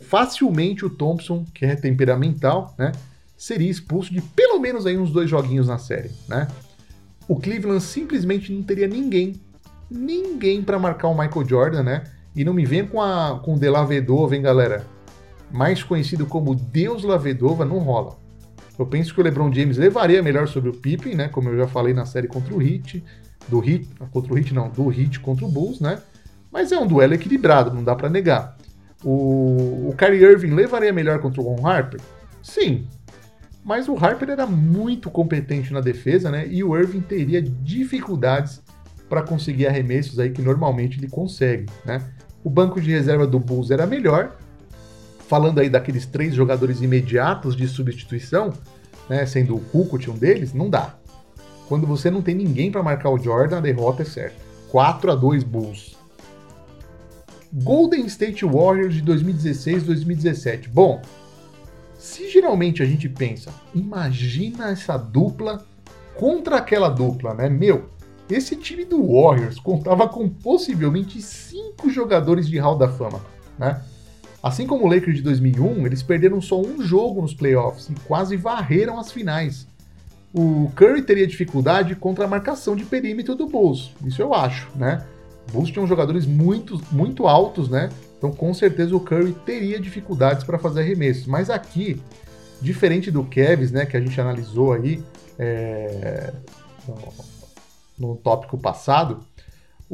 facilmente 0.00 0.84
o 0.84 0.90
Thompson, 0.90 1.46
que 1.54 1.64
é 1.64 1.76
temperamental, 1.76 2.74
né, 2.76 2.90
seria 3.36 3.70
expulso 3.70 4.12
de 4.12 4.20
pelo 4.20 4.58
menos 4.58 4.84
aí 4.84 4.98
uns 4.98 5.12
dois 5.12 5.30
joguinhos 5.30 5.68
na 5.68 5.78
série, 5.78 6.10
né? 6.28 6.48
O 7.28 7.36
Cleveland 7.36 7.80
simplesmente 7.80 8.52
não 8.52 8.64
teria 8.64 8.88
ninguém, 8.88 9.40
ninguém 9.88 10.60
para 10.60 10.76
marcar 10.76 11.06
o 11.06 11.16
Michael 11.16 11.48
Jordan, 11.48 11.82
né? 11.84 12.04
E 12.34 12.44
não 12.44 12.52
me 12.52 12.64
venha 12.66 12.86
com 12.86 13.00
a 13.00 13.40
com 13.44 13.54
o 13.54 13.58
De 13.58 13.70
Vedova, 13.86 14.34
hein, 14.34 14.42
galera? 14.42 14.84
Mais 15.52 15.84
conhecido 15.84 16.26
como 16.26 16.54
Deus 16.54 17.04
Lavedova, 17.04 17.64
não 17.64 17.78
rola. 17.78 18.21
Eu 18.78 18.86
penso 18.86 19.14
que 19.14 19.20
o 19.20 19.24
LeBron 19.24 19.52
James 19.52 19.76
levaria 19.76 20.22
melhor 20.22 20.48
sobre 20.48 20.70
o 20.70 20.72
Pippen, 20.72 21.14
né? 21.14 21.28
Como 21.28 21.48
eu 21.48 21.56
já 21.58 21.68
falei 21.68 21.92
na 21.92 22.06
série 22.06 22.26
contra 22.26 22.54
o 22.54 22.62
Heat, 22.62 23.04
do 23.48 23.62
Heat, 23.62 23.88
contra 24.10 24.32
o 24.32 24.38
Heat 24.38 24.54
não, 24.54 24.70
do 24.70 24.90
Heat 24.92 25.20
contra 25.20 25.44
o 25.44 25.48
Bulls, 25.48 25.80
né? 25.80 25.98
Mas 26.50 26.72
é 26.72 26.78
um 26.78 26.86
duelo 26.86 27.14
equilibrado, 27.14 27.74
não 27.74 27.82
dá 27.82 27.94
para 27.94 28.08
negar. 28.08 28.56
O, 29.04 29.88
o 29.88 29.94
Kyrie 29.96 30.22
Irving 30.22 30.54
levaria 30.54 30.92
melhor 30.92 31.18
contra 31.18 31.40
o 31.40 31.44
Ron 31.44 31.66
Harper? 31.66 32.00
Sim. 32.42 32.86
Mas 33.64 33.88
o 33.88 33.96
Harper 33.96 34.30
era 34.30 34.46
muito 34.46 35.10
competente 35.10 35.72
na 35.72 35.80
defesa, 35.80 36.30
né? 36.30 36.46
E 36.48 36.62
o 36.64 36.76
Irving 36.76 37.00
teria 37.00 37.40
dificuldades 37.40 38.62
para 39.08 39.22
conseguir 39.22 39.66
arremessos 39.66 40.18
aí 40.18 40.30
que 40.30 40.42
normalmente 40.42 40.98
ele 40.98 41.08
consegue, 41.08 41.66
né? 41.84 42.02
O 42.42 42.50
banco 42.50 42.80
de 42.80 42.90
reserva 42.90 43.26
do 43.26 43.38
Bulls 43.38 43.70
era 43.70 43.86
melhor, 43.86 44.36
falando 45.28 45.60
aí 45.60 45.68
daqueles 45.68 46.06
três 46.06 46.34
jogadores 46.34 46.80
imediatos 46.80 47.56
de 47.56 47.66
substituição, 47.66 48.52
né, 49.08 49.24
sendo 49.26 49.56
o 49.56 49.60
Kukoc 49.60 50.08
um 50.08 50.16
deles, 50.16 50.52
não 50.52 50.68
dá. 50.68 50.94
Quando 51.68 51.86
você 51.86 52.10
não 52.10 52.22
tem 52.22 52.34
ninguém 52.34 52.70
para 52.70 52.82
marcar 52.82 53.10
o 53.10 53.18
Jordan, 53.18 53.58
a 53.58 53.60
derrota 53.60 54.02
é 54.02 54.04
certa. 54.04 54.36
4 54.70 55.12
a 55.12 55.14
2 55.14 55.44
Bulls. 55.44 55.96
Golden 57.52 58.06
State 58.06 58.44
Warriors 58.44 58.94
de 58.94 59.02
2016-2017. 59.02 60.68
Bom, 60.68 61.02
se 61.98 62.30
geralmente 62.30 62.82
a 62.82 62.86
gente 62.86 63.08
pensa, 63.08 63.52
imagina 63.74 64.70
essa 64.70 64.96
dupla 64.96 65.64
contra 66.16 66.56
aquela 66.56 66.88
dupla, 66.88 67.34
né? 67.34 67.48
Meu, 67.48 67.90
esse 68.28 68.56
time 68.56 68.84
do 68.84 69.12
Warriors 69.12 69.58
contava 69.58 70.08
com 70.08 70.28
possivelmente 70.28 71.20
cinco 71.20 71.90
jogadores 71.90 72.48
de 72.48 72.58
Hall 72.58 72.76
da 72.76 72.88
Fama, 72.88 73.20
né? 73.58 73.82
Assim 74.42 74.66
como 74.66 74.84
o 74.84 74.88
Lakers 74.88 75.16
de 75.16 75.22
2001, 75.22 75.86
eles 75.86 76.02
perderam 76.02 76.40
só 76.40 76.60
um 76.60 76.82
jogo 76.82 77.22
nos 77.22 77.32
playoffs 77.32 77.88
e 77.88 77.94
quase 78.06 78.36
varreram 78.36 78.98
as 78.98 79.12
finais. 79.12 79.68
O 80.34 80.70
Curry 80.74 81.02
teria 81.02 81.26
dificuldade 81.26 81.94
contra 81.94 82.24
a 82.24 82.28
marcação 82.28 82.74
de 82.74 82.84
perímetro 82.84 83.36
do 83.36 83.46
Bulls, 83.46 83.92
isso 84.04 84.20
eu 84.20 84.34
acho, 84.34 84.68
né? 84.74 85.06
O 85.48 85.52
Bulls 85.52 85.70
tinham 85.70 85.86
jogadores 85.86 86.26
muito, 86.26 86.80
muito 86.90 87.28
altos, 87.28 87.68
né? 87.68 87.90
Então 88.18 88.32
com 88.32 88.52
certeza 88.52 88.96
o 88.96 89.00
Curry 89.00 89.32
teria 89.44 89.78
dificuldades 89.78 90.42
para 90.42 90.58
fazer 90.58 90.80
arremessos. 90.80 91.26
Mas 91.26 91.50
aqui, 91.50 92.00
diferente 92.60 93.10
do 93.10 93.22
Kevs, 93.24 93.70
né, 93.70 93.86
que 93.86 93.96
a 93.96 94.00
gente 94.00 94.18
analisou 94.20 94.72
aí 94.72 95.02
é, 95.38 96.32
no, 96.88 98.08
no 98.08 98.16
tópico 98.16 98.56
passado, 98.58 99.20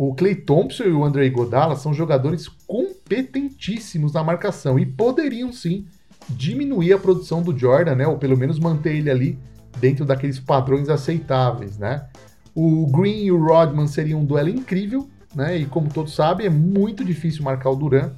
o 0.00 0.14
Clay 0.14 0.36
Thompson 0.36 0.84
e 0.84 0.92
o 0.92 1.04
Andrei 1.04 1.28
Godala 1.28 1.74
são 1.74 1.92
jogadores 1.92 2.46
competentíssimos 2.68 4.12
na 4.12 4.22
marcação 4.22 4.78
e 4.78 4.86
poderiam 4.86 5.52
sim 5.52 5.86
diminuir 6.28 6.92
a 6.92 6.98
produção 7.00 7.42
do 7.42 7.58
Jordan, 7.58 7.96
né? 7.96 8.06
Ou 8.06 8.16
pelo 8.16 8.36
menos 8.36 8.60
manter 8.60 8.94
ele 8.94 9.10
ali 9.10 9.36
dentro 9.80 10.04
daqueles 10.04 10.38
padrões 10.38 10.88
aceitáveis, 10.88 11.78
né? 11.78 12.06
O 12.54 12.86
Green 12.86 13.24
e 13.24 13.32
o 13.32 13.44
Rodman 13.44 13.88
seriam 13.88 14.20
um 14.20 14.24
duelo 14.24 14.48
incrível, 14.48 15.08
né? 15.34 15.56
E 15.56 15.66
como 15.66 15.92
todos 15.92 16.14
sabem, 16.14 16.46
é 16.46 16.50
muito 16.50 17.04
difícil 17.04 17.42
marcar 17.42 17.70
o 17.70 17.76
Duran. 17.76 18.12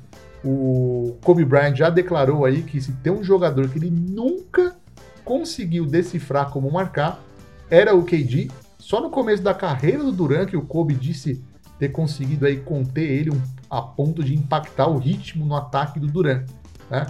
O 0.44 1.16
Kobe 1.24 1.46
Bryant 1.46 1.76
já 1.76 1.88
declarou 1.88 2.44
aí 2.44 2.60
que 2.60 2.78
se 2.78 2.92
tem 2.92 3.10
um 3.10 3.24
jogador 3.24 3.70
que 3.70 3.78
ele 3.78 3.90
nunca 3.90 4.76
conseguiu 5.24 5.86
decifrar 5.86 6.50
como 6.50 6.70
marcar, 6.70 7.24
era 7.70 7.94
o 7.94 8.04
KD. 8.04 8.50
Só 8.78 9.00
no 9.00 9.08
começo 9.08 9.42
da 9.42 9.54
carreira 9.54 10.04
do 10.04 10.12
Duran 10.12 10.44
que 10.44 10.58
o 10.58 10.62
Kobe 10.62 10.94
disse 10.94 11.42
ter 11.80 11.88
conseguido 11.88 12.44
aí 12.44 12.58
conter 12.58 13.10
ele 13.10 13.30
um, 13.30 13.40
a 13.70 13.80
ponto 13.80 14.22
de 14.22 14.34
impactar 14.34 14.86
o 14.86 14.98
ritmo 14.98 15.46
no 15.46 15.56
ataque 15.56 15.98
do 15.98 16.06
Durant. 16.06 16.46
Né? 16.90 17.06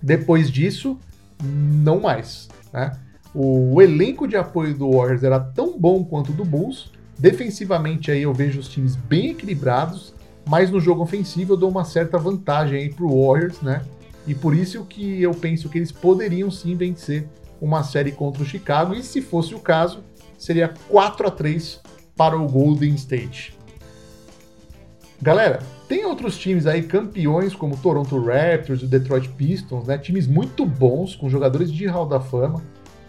Depois 0.00 0.50
disso, 0.50 0.98
não 1.42 2.00
mais. 2.00 2.50
Né? 2.70 2.92
O, 3.34 3.76
o, 3.76 3.82
elenco 3.82 4.28
de 4.28 4.36
apoio 4.36 4.76
do 4.76 4.92
Warriors 4.92 5.24
era 5.24 5.40
tão 5.40 5.78
bom 5.78 6.04
quanto 6.04 6.32
o 6.32 6.34
do 6.34 6.44
Bulls. 6.44 6.92
Defensivamente 7.18 8.10
aí 8.10 8.22
eu 8.22 8.34
vejo 8.34 8.60
os 8.60 8.68
times 8.68 8.94
bem 8.94 9.30
equilibrados, 9.30 10.14
mas 10.46 10.70
no 10.70 10.78
jogo 10.78 11.02
ofensivo 11.02 11.54
eu 11.54 11.56
dou 11.56 11.70
uma 11.70 11.84
certa 11.84 12.18
vantagem 12.18 12.78
aí 12.78 12.92
pro 12.92 13.08
Warriors, 13.08 13.62
né? 13.62 13.82
E 14.26 14.34
por 14.34 14.54
isso 14.54 14.84
que 14.84 15.22
eu 15.22 15.32
penso 15.32 15.68
que 15.68 15.78
eles 15.78 15.90
poderiam 15.90 16.50
sim 16.50 16.76
vencer 16.76 17.26
uma 17.60 17.82
série 17.82 18.12
contra 18.12 18.42
o 18.42 18.46
Chicago, 18.46 18.92
e 18.92 19.02
se 19.02 19.22
fosse 19.22 19.54
o 19.54 19.60
caso, 19.60 20.02
seria 20.36 20.74
4 20.88 21.26
a 21.26 21.30
3 21.30 21.80
para 22.16 22.36
o 22.36 22.46
Golden 22.48 22.94
State. 22.94 23.56
Galera, 25.22 25.60
tem 25.88 26.04
outros 26.04 26.36
times 26.36 26.66
aí 26.66 26.82
campeões 26.82 27.54
como 27.54 27.76
o 27.76 27.78
Toronto 27.78 28.18
Raptors, 28.18 28.82
o 28.82 28.88
Detroit 28.88 29.28
Pistons, 29.28 29.86
né? 29.86 29.96
Times 29.96 30.26
muito 30.26 30.66
bons 30.66 31.14
com 31.14 31.28
jogadores 31.28 31.70
de 31.72 31.86
Hall 31.86 32.06
da 32.06 32.18
Fama. 32.18 32.60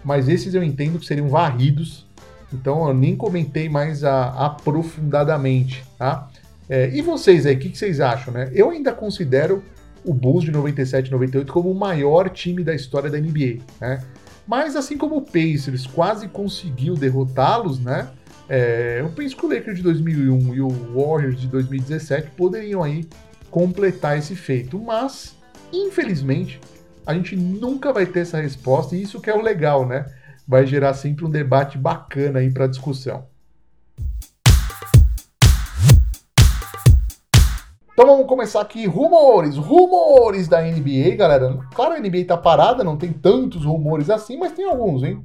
mas 0.03 0.29
esses 0.29 0.53
eu 0.53 0.63
entendo 0.63 0.99
que 0.99 1.07
seriam 1.07 1.27
varridos, 1.27 2.05
então 2.53 2.87
eu 2.87 2.93
nem 2.93 3.15
comentei 3.15 3.67
mais 3.67 4.03
a, 4.03 4.45
aprofundadamente, 4.45 5.83
tá? 5.97 6.29
É, 6.69 6.89
e 6.93 7.01
vocês 7.01 7.47
aí, 7.47 7.55
o 7.55 7.59
que, 7.59 7.69
que, 7.69 7.77
vocês 7.77 7.99
acham, 7.99 8.31
né? 8.31 8.51
Eu 8.53 8.69
ainda 8.69 8.91
considero 8.91 9.63
o 10.05 10.13
Bulls 10.13 10.43
de 10.43 10.51
97 10.51 11.09
98 11.09 11.51
como 11.51 11.71
o 11.71 11.75
maior 11.75 12.29
time 12.29 12.63
da 12.63 12.75
história 12.75 13.09
da 13.09 13.17
NBA, 13.17 13.59
né? 13.81 14.03
Mas 14.45 14.75
assim 14.75 14.97
como 14.97 15.17
o 15.17 15.21
Pacers 15.21 15.87
quase 15.87 16.27
conseguiu 16.27 16.93
derrotá-los, 16.93 17.79
né? 17.79 18.09
É, 18.49 18.97
eu 18.99 19.09
penso 19.09 19.37
que 19.37 19.45
o 19.45 19.49
Lakers 19.49 19.77
de 19.77 19.83
2001 19.83 20.53
e 20.53 20.61
o 20.61 20.67
Warriors 20.67 21.39
de 21.39 21.47
2017 21.47 22.31
poderiam 22.31 22.83
aí 22.83 23.07
completar 23.49 24.17
esse 24.17 24.35
feito, 24.35 24.77
mas 24.79 25.35
infelizmente 25.71 26.59
a 27.05 27.13
gente 27.13 27.35
nunca 27.35 27.93
vai 27.93 28.05
ter 28.05 28.21
essa 28.21 28.41
resposta 28.41 28.95
e 28.95 29.01
isso 29.01 29.21
que 29.21 29.29
é 29.29 29.35
o 29.35 29.41
legal, 29.41 29.87
né? 29.87 30.05
Vai 30.47 30.65
gerar 30.65 30.93
sempre 30.93 31.25
um 31.25 31.29
debate 31.29 31.77
bacana 31.77 32.39
aí 32.39 32.51
para 32.51 32.67
discussão. 32.67 33.25
Então 37.93 38.07
vamos 38.07 38.25
começar 38.25 38.59
aqui, 38.59 38.87
rumores, 38.87 39.55
rumores 39.55 40.47
da 40.47 40.61
NBA, 40.61 41.15
galera. 41.15 41.59
Claro, 41.75 41.93
a 41.93 41.99
NBA 41.99 42.25
tá 42.27 42.35
parada, 42.35 42.83
não 42.83 42.97
tem 42.97 43.13
tantos 43.13 43.63
rumores 43.63 44.09
assim, 44.09 44.35
mas 44.35 44.51
tem 44.51 44.65
alguns, 44.65 45.03
hein? 45.03 45.23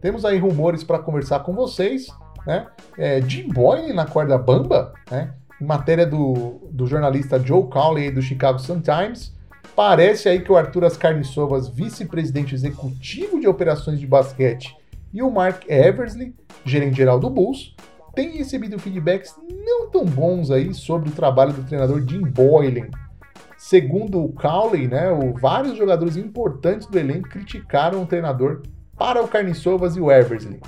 Temos 0.00 0.24
aí 0.24 0.38
rumores 0.38 0.84
para 0.84 1.00
conversar 1.00 1.40
com 1.40 1.52
vocês, 1.52 2.06
né? 2.46 2.66
É, 2.98 3.20
Jim 3.22 3.48
Boyle 3.48 3.92
na 3.92 4.06
corda 4.06 4.38
bamba, 4.38 4.92
né? 5.10 5.34
Em 5.60 5.64
matéria 5.64 6.06
do, 6.06 6.60
do 6.70 6.86
jornalista 6.86 7.38
Joe 7.38 7.68
Cowley 7.68 8.10
do 8.10 8.20
Chicago 8.20 8.58
Sun-Times, 8.58 9.32
parece 9.74 10.28
aí 10.28 10.40
que 10.40 10.50
o 10.50 10.56
Arthur 10.56 10.84
Ascarnissovas, 10.84 11.68
vice-presidente 11.68 12.54
executivo 12.54 13.40
de 13.40 13.46
operações 13.46 14.00
de 14.00 14.06
basquete, 14.06 14.76
e 15.12 15.22
o 15.22 15.30
Mark 15.30 15.62
Eversley, 15.68 16.34
gerente-geral 16.64 17.20
do 17.20 17.30
Bulls, 17.30 17.74
tem 18.14 18.36
recebido 18.36 18.78
feedbacks 18.78 19.34
não 19.64 19.90
tão 19.90 20.04
bons 20.04 20.50
aí 20.50 20.72
sobre 20.72 21.08
o 21.08 21.12
trabalho 21.12 21.52
do 21.52 21.64
treinador 21.64 22.04
Jim 22.06 22.22
Boylan. 22.22 22.88
Segundo 23.56 24.22
o 24.22 24.32
Cowley, 24.32 24.86
né, 24.86 25.10
o, 25.10 25.32
vários 25.34 25.76
jogadores 25.76 26.16
importantes 26.16 26.86
do 26.86 26.98
elenco 26.98 27.28
criticaram 27.28 28.02
o 28.02 28.06
treinador 28.06 28.62
para 28.96 29.22
o 29.22 29.28
Carniçovas 29.28 29.96
e 29.96 30.00
o 30.00 30.10
Eversley. 30.10 30.60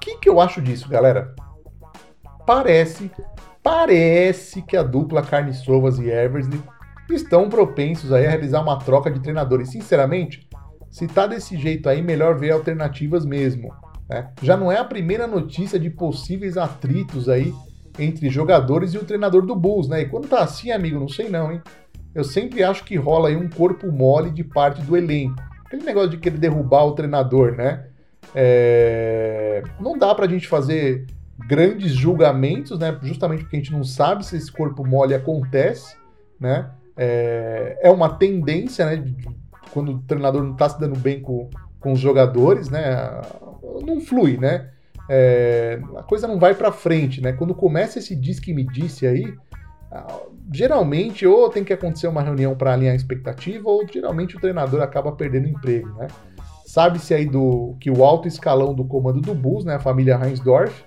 Que, 0.00 0.16
que 0.18 0.28
eu 0.28 0.40
acho 0.40 0.62
disso, 0.62 0.88
galera? 0.88 1.34
Parece, 2.46 3.10
parece 3.62 4.62
que 4.62 4.76
a 4.76 4.82
dupla 4.82 5.22
Carniçovas 5.22 5.98
e 5.98 6.08
Eversley 6.08 6.60
estão 7.10 7.48
propensos 7.48 8.12
aí 8.12 8.26
a 8.26 8.30
realizar 8.30 8.62
uma 8.62 8.78
troca 8.78 9.10
de 9.10 9.20
treinadores. 9.20 9.70
Sinceramente, 9.70 10.48
se 10.90 11.06
tá 11.06 11.26
desse 11.26 11.56
jeito 11.56 11.88
aí, 11.88 12.02
melhor 12.02 12.38
ver 12.38 12.50
alternativas 12.50 13.24
mesmo. 13.24 13.72
Né? 14.08 14.30
Já 14.42 14.56
não 14.56 14.72
é 14.72 14.78
a 14.78 14.84
primeira 14.84 15.26
notícia 15.26 15.78
de 15.78 15.90
possíveis 15.90 16.56
atritos 16.56 17.28
aí 17.28 17.54
entre 17.98 18.28
jogadores 18.28 18.94
e 18.94 18.98
o 18.98 19.04
treinador 19.04 19.44
do 19.44 19.54
Bulls, 19.54 19.88
né? 19.88 20.02
E 20.02 20.08
quando 20.08 20.28
tá 20.28 20.40
assim, 20.40 20.70
amigo, 20.70 20.98
não 20.98 21.08
sei 21.08 21.28
não, 21.28 21.52
hein? 21.52 21.60
Eu 22.14 22.24
sempre 22.24 22.62
acho 22.64 22.84
que 22.84 22.96
rola 22.96 23.28
aí 23.28 23.36
um 23.36 23.48
corpo 23.48 23.90
mole 23.92 24.30
de 24.30 24.42
parte 24.42 24.82
do 24.82 24.96
elenco. 24.96 25.36
Aquele 25.64 25.84
negócio 25.84 26.10
de 26.10 26.16
querer 26.16 26.38
derrubar 26.38 26.84
o 26.84 26.92
treinador, 26.92 27.52
né? 27.52 27.89
É... 28.34 29.62
Não 29.80 29.98
dá 29.98 30.14
pra 30.14 30.28
gente 30.28 30.46
fazer 30.48 31.06
grandes 31.46 31.92
julgamentos, 31.92 32.78
né? 32.78 32.96
Justamente 33.02 33.42
porque 33.42 33.56
a 33.56 33.58
gente 33.58 33.72
não 33.72 33.84
sabe 33.84 34.24
se 34.24 34.36
esse 34.36 34.50
corpo 34.50 34.86
mole 34.86 35.14
acontece, 35.14 35.96
né? 36.38 36.70
É, 36.96 37.78
é 37.82 37.90
uma 37.90 38.10
tendência, 38.10 38.84
né? 38.84 39.04
Quando 39.72 39.92
o 39.92 39.98
treinador 40.00 40.42
não 40.42 40.54
tá 40.54 40.68
se 40.68 40.78
dando 40.78 40.98
bem 40.98 41.20
com, 41.20 41.48
com 41.78 41.92
os 41.92 42.00
jogadores, 42.00 42.68
né? 42.68 43.20
Não 43.86 44.00
flui, 44.00 44.36
né? 44.36 44.70
É, 45.08 45.80
a 45.96 46.02
coisa 46.02 46.28
não 46.28 46.38
vai 46.38 46.54
para 46.54 46.70
frente, 46.70 47.20
né? 47.20 47.32
Quando 47.32 47.54
começa 47.54 47.98
esse 47.98 48.14
diz 48.14 48.38
que 48.38 48.52
me 48.52 48.64
disse 48.64 49.06
aí, 49.06 49.34
geralmente 50.52 51.26
ou 51.26 51.48
tem 51.48 51.64
que 51.64 51.72
acontecer 51.72 52.06
uma 52.06 52.22
reunião 52.22 52.54
para 52.54 52.72
alinhar 52.72 52.92
a 52.92 52.96
expectativa, 52.96 53.68
ou 53.68 53.86
geralmente 53.86 54.36
o 54.36 54.40
treinador 54.40 54.82
acaba 54.82 55.12
perdendo 55.12 55.48
emprego, 55.48 55.88
né? 55.94 56.06
Sabe-se 56.70 57.12
aí 57.12 57.26
do 57.26 57.74
que 57.80 57.90
o 57.90 58.04
alto 58.04 58.28
escalão 58.28 58.72
do 58.72 58.84
comando 58.84 59.20
do 59.20 59.34
Bulls, 59.34 59.64
né, 59.64 59.74
a 59.74 59.80
família 59.80 60.16
Reinsdorf, 60.16 60.84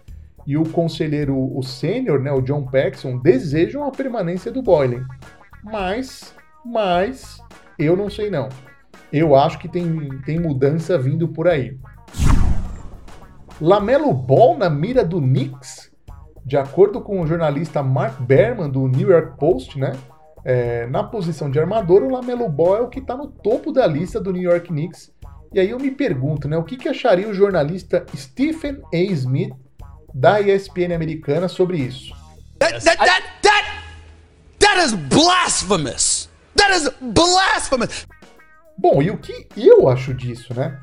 e 0.47 0.55
o 0.55 0.63
conselheiro, 0.63 1.35
o 1.35 1.61
sênior, 1.61 2.21
né, 2.21 2.31
o 2.31 2.41
John 2.41 2.63
Paxson, 2.63 3.17
desejam 3.17 3.83
a 3.83 3.91
permanência 3.91 4.49
do 4.49 4.61
Boylan. 4.61 5.05
Mas, 5.61 6.33
mas, 6.63 7.37
eu 7.77 7.97
não 7.97 8.09
sei 8.09 8.29
não 8.29 8.47
eu 9.11 9.35
acho 9.35 9.59
que 9.59 9.67
tem, 9.67 10.09
tem 10.25 10.39
mudança 10.39 10.97
vindo 10.97 11.27
por 11.27 11.49
aí. 11.49 11.77
Lamelo 13.59 14.13
Ball 14.13 14.57
na 14.57 14.69
mira 14.69 15.03
do 15.03 15.19
Knicks, 15.19 15.91
de 16.45 16.57
acordo 16.57 17.01
com 17.01 17.19
o 17.19 17.27
jornalista 17.27 17.83
Mark 17.83 18.21
Berman 18.21 18.69
do 18.69 18.87
New 18.87 19.11
York 19.11 19.37
Post, 19.37 19.77
né? 19.77 19.91
É, 20.45 20.87
na 20.87 21.03
posição 21.03 21.51
de 21.51 21.59
armador, 21.59 22.03
o 22.03 22.11
Lamelo 22.11 22.49
Ball 22.49 22.77
é 22.77 22.81
o 22.81 22.87
que 22.87 22.99
está 22.99 23.15
no 23.15 23.27
topo 23.27 23.71
da 23.71 23.85
lista 23.85 24.19
do 24.19 24.31
New 24.31 24.41
York 24.41 24.69
Knicks. 24.69 25.13
E 25.53 25.59
aí 25.59 25.69
eu 25.69 25.79
me 25.79 25.91
pergunto, 25.91 26.47
né? 26.47 26.57
O 26.57 26.63
que, 26.63 26.75
que 26.75 26.89
acharia 26.89 27.29
o 27.29 27.33
jornalista 27.33 28.03
Stephen 28.15 28.81
A. 28.91 28.97
Smith 28.97 29.53
da 30.11 30.41
ESPN 30.41 30.93
americana 30.95 31.47
sobre 31.47 31.77
isso? 31.77 32.11
That, 32.57 32.83
that, 32.83 32.97
that, 32.97 33.23
that, 33.43 33.67
that 34.59 34.79
is 34.83 34.93
blasphemous! 34.93 36.27
That 36.55 36.75
is 36.75 36.89
blasphemous! 36.99 38.07
Bom, 38.75 39.01
e 39.03 39.11
o 39.11 39.17
que 39.17 39.47
eu 39.55 39.87
acho 39.87 40.13
disso, 40.13 40.55
né? 40.55 40.79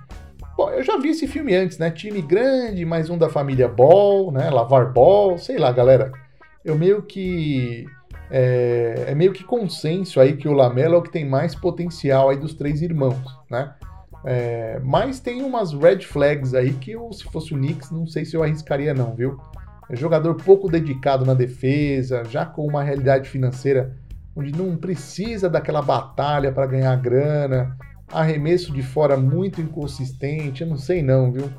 Bom, 0.56 0.70
eu 0.70 0.85
já 0.85 0.96
vi 0.98 1.09
esse 1.09 1.26
filme 1.26 1.54
antes, 1.56 1.76
né? 1.78 1.90
Time 1.90 2.22
grande, 2.22 2.85
mais 2.85 3.11
um 3.11 3.18
da 3.18 3.28
família 3.28 3.66
Ball, 3.66 4.30
né? 4.30 4.50
Lavar 4.50 4.92
Ball, 4.92 5.37
sei 5.37 5.59
lá, 5.59 5.72
galera. 5.72 6.12
Eu 6.64 6.76
meio 6.76 7.02
que. 7.02 7.87
É, 8.30 9.06
é 9.09 9.14
meio 9.16 9.33
que 9.33 9.42
consenso 9.42 10.20
aí 10.20 10.37
que 10.37 10.46
o 10.46 10.52
Lamelo 10.52 10.94
é 10.94 10.98
o 10.98 11.02
que 11.02 11.11
tem 11.11 11.28
mais 11.28 11.56
potencial 11.56 12.30
aí 12.30 12.37
dos 12.37 12.54
três 12.54 12.80
irmãos, 12.83 13.18
né? 13.50 13.74
É, 14.24 14.78
mas 14.85 15.18
tem 15.18 15.42
umas 15.42 15.72
red 15.72 16.00
flags 16.00 16.54
aí 16.54 16.72
que 16.74 16.92
eu, 16.92 17.11
se 17.12 17.24
fosse 17.24 17.54
o 17.54 17.56
Knicks, 17.56 17.90
não 17.90 18.06
sei 18.06 18.24
se 18.24 18.37
eu 18.37 18.42
arriscaria 18.42 18.92
não, 18.92 19.14
viu? 19.14 19.38
É 19.88 19.96
jogador 19.96 20.35
pouco 20.35 20.70
dedicado 20.70 21.24
na 21.24 21.35
defesa, 21.35 22.22
já 22.24 22.44
com 22.44 22.66
uma 22.66 22.83
realidade 22.83 23.28
financeira 23.28 23.96
onde 24.37 24.52
não 24.52 24.76
precisa 24.76 25.48
daquela 25.48 25.83
batalha 25.83 26.52
para 26.52 26.66
ganhar 26.66 26.94
grana, 26.96 27.76
arremesso 28.12 28.72
de 28.72 28.83
fora 28.83 29.16
muito 29.16 29.61
inconsistente, 29.61 30.62
eu 30.62 30.68
não 30.68 30.76
sei 30.76 31.02
não, 31.02 31.33
viu? 31.33 31.50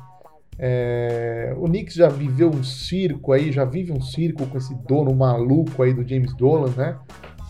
É, 0.58 1.54
o 1.56 1.64
Knicks 1.64 1.94
já 1.94 2.08
viveu 2.08 2.48
um 2.48 2.62
circo 2.62 3.32
aí, 3.32 3.50
já 3.50 3.64
vive 3.64 3.92
um 3.92 4.00
circo 4.00 4.46
com 4.46 4.58
esse 4.58 4.74
dono 4.86 5.14
maluco 5.14 5.82
aí 5.82 5.92
do 5.92 6.06
James 6.06 6.34
Dolan, 6.34 6.72
né? 6.76 6.96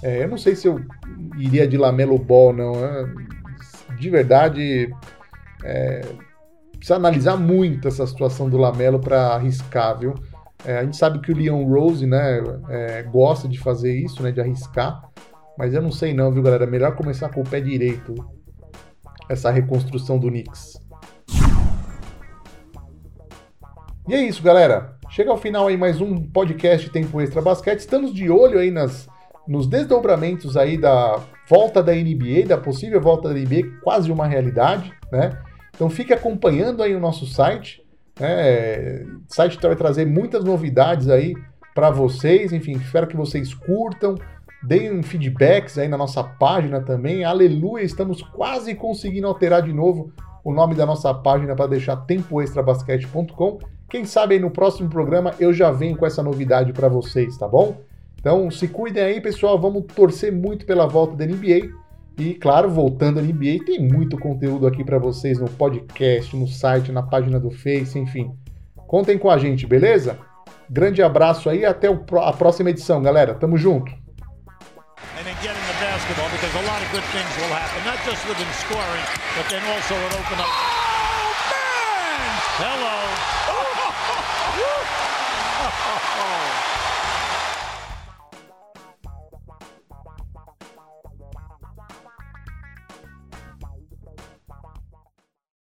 É, 0.02 0.24
eu 0.24 0.28
não 0.28 0.38
sei 0.38 0.56
se 0.56 0.66
eu 0.66 0.80
iria 1.38 1.66
de 1.66 1.76
Lamelo 1.76 2.18
Ball, 2.18 2.52
não. 2.52 2.72
Né? 2.72 3.14
De 3.98 4.10
verdade, 4.10 4.94
é, 5.64 6.00
precisa 6.76 6.96
analisar 6.96 7.36
muito 7.36 7.88
essa 7.88 8.06
situação 8.06 8.48
do 8.50 8.58
Lamelo 8.58 8.98
para 8.98 9.34
arriscar, 9.34 9.98
viu? 9.98 10.14
É, 10.64 10.78
a 10.78 10.84
gente 10.84 10.96
sabe 10.96 11.20
que 11.20 11.32
o 11.32 11.36
Leon 11.36 11.64
Rose, 11.64 12.06
né, 12.06 12.40
é, 12.68 13.02
gosta 13.02 13.48
de 13.48 13.58
fazer 13.58 13.94
isso, 13.94 14.22
né, 14.22 14.30
de 14.30 14.40
arriscar. 14.40 15.02
Mas 15.58 15.74
eu 15.74 15.82
não 15.82 15.92
sei 15.92 16.14
não, 16.14 16.32
viu, 16.32 16.42
galera? 16.42 16.66
Melhor 16.66 16.96
começar 16.96 17.28
com 17.28 17.40
o 17.40 17.48
pé 17.48 17.60
direito 17.60 18.14
essa 19.28 19.50
reconstrução 19.50 20.18
do 20.18 20.28
Knicks. 20.28 20.80
E 24.08 24.14
é 24.14 24.22
isso, 24.22 24.42
galera. 24.42 24.96
Chega 25.10 25.30
ao 25.30 25.36
final 25.36 25.68
aí 25.68 25.76
mais 25.76 26.00
um 26.00 26.20
podcast 26.20 26.88
Tempo 26.90 27.20
Extra 27.20 27.40
Basquete. 27.40 27.80
Estamos 27.80 28.12
de 28.12 28.30
olho 28.30 28.58
aí 28.58 28.70
nas, 28.70 29.06
nos 29.46 29.66
desdobramentos 29.66 30.56
aí 30.56 30.76
da 30.76 31.20
volta 31.48 31.82
da 31.82 31.92
NBA, 31.92 32.46
da 32.46 32.56
possível 32.56 33.00
volta 33.00 33.28
da 33.28 33.34
NBA, 33.34 33.80
quase 33.82 34.10
uma 34.10 34.26
realidade, 34.26 34.92
né? 35.10 35.38
Então 35.74 35.90
fique 35.90 36.12
acompanhando 36.12 36.82
aí 36.82 36.94
o 36.94 37.00
nosso 37.00 37.26
site. 37.26 37.82
Né? 38.18 39.02
O 39.28 39.34
site 39.34 39.58
vai 39.60 39.74
trazer 39.74 40.06
muitas 40.06 40.44
novidades 40.44 41.08
aí 41.08 41.34
para 41.74 41.90
vocês. 41.90 42.52
Enfim, 42.52 42.72
espero 42.72 43.06
que 43.06 43.16
vocês 43.16 43.52
curtam. 43.54 44.14
Deem 44.62 45.02
feedbacks 45.02 45.76
aí 45.76 45.88
na 45.88 45.96
nossa 45.96 46.22
página 46.22 46.80
também. 46.80 47.24
Aleluia, 47.24 47.82
estamos 47.82 48.22
quase 48.22 48.74
conseguindo 48.74 49.26
alterar 49.26 49.62
de 49.62 49.72
novo 49.72 50.12
o 50.44 50.52
nome 50.52 50.74
da 50.74 50.86
nossa 50.86 51.12
página 51.12 51.56
para 51.56 51.66
deixar 51.66 51.96
tempoextrabasquete.com. 51.96 53.58
Quem 53.88 54.04
sabe 54.04 54.34
aí 54.34 54.40
no 54.40 54.50
próximo 54.50 54.88
programa 54.88 55.34
eu 55.40 55.52
já 55.52 55.70
venho 55.70 55.96
com 55.96 56.06
essa 56.06 56.22
novidade 56.22 56.72
para 56.72 56.88
vocês, 56.88 57.36
tá 57.36 57.48
bom? 57.48 57.76
Então 58.22 58.48
se 58.52 58.68
cuidem 58.68 59.02
aí, 59.02 59.20
pessoal. 59.20 59.60
Vamos 59.60 59.84
torcer 59.92 60.32
muito 60.32 60.64
pela 60.64 60.86
volta 60.86 61.16
da 61.16 61.26
NBA. 61.26 61.68
E 62.16 62.34
claro, 62.34 62.70
voltando 62.70 63.18
à 63.18 63.22
NBA, 63.22 63.64
tem 63.66 63.80
muito 63.80 64.16
conteúdo 64.16 64.64
aqui 64.64 64.84
para 64.84 64.96
vocês 64.96 65.40
no 65.40 65.50
podcast, 65.50 66.36
no 66.36 66.46
site, 66.46 66.92
na 66.92 67.02
página 67.02 67.40
do 67.40 67.50
Face, 67.50 67.98
enfim. 67.98 68.32
Contem 68.86 69.18
com 69.18 69.28
a 69.28 69.36
gente, 69.38 69.66
beleza? 69.66 70.16
Grande 70.70 71.02
abraço 71.02 71.50
aí, 71.50 71.64
até 71.64 71.88
a 71.88 72.32
próxima 72.32 72.70
edição, 72.70 73.02
galera. 73.02 73.34
Tamo 73.34 73.56
junto. 73.56 73.90
Oh. 86.54 86.62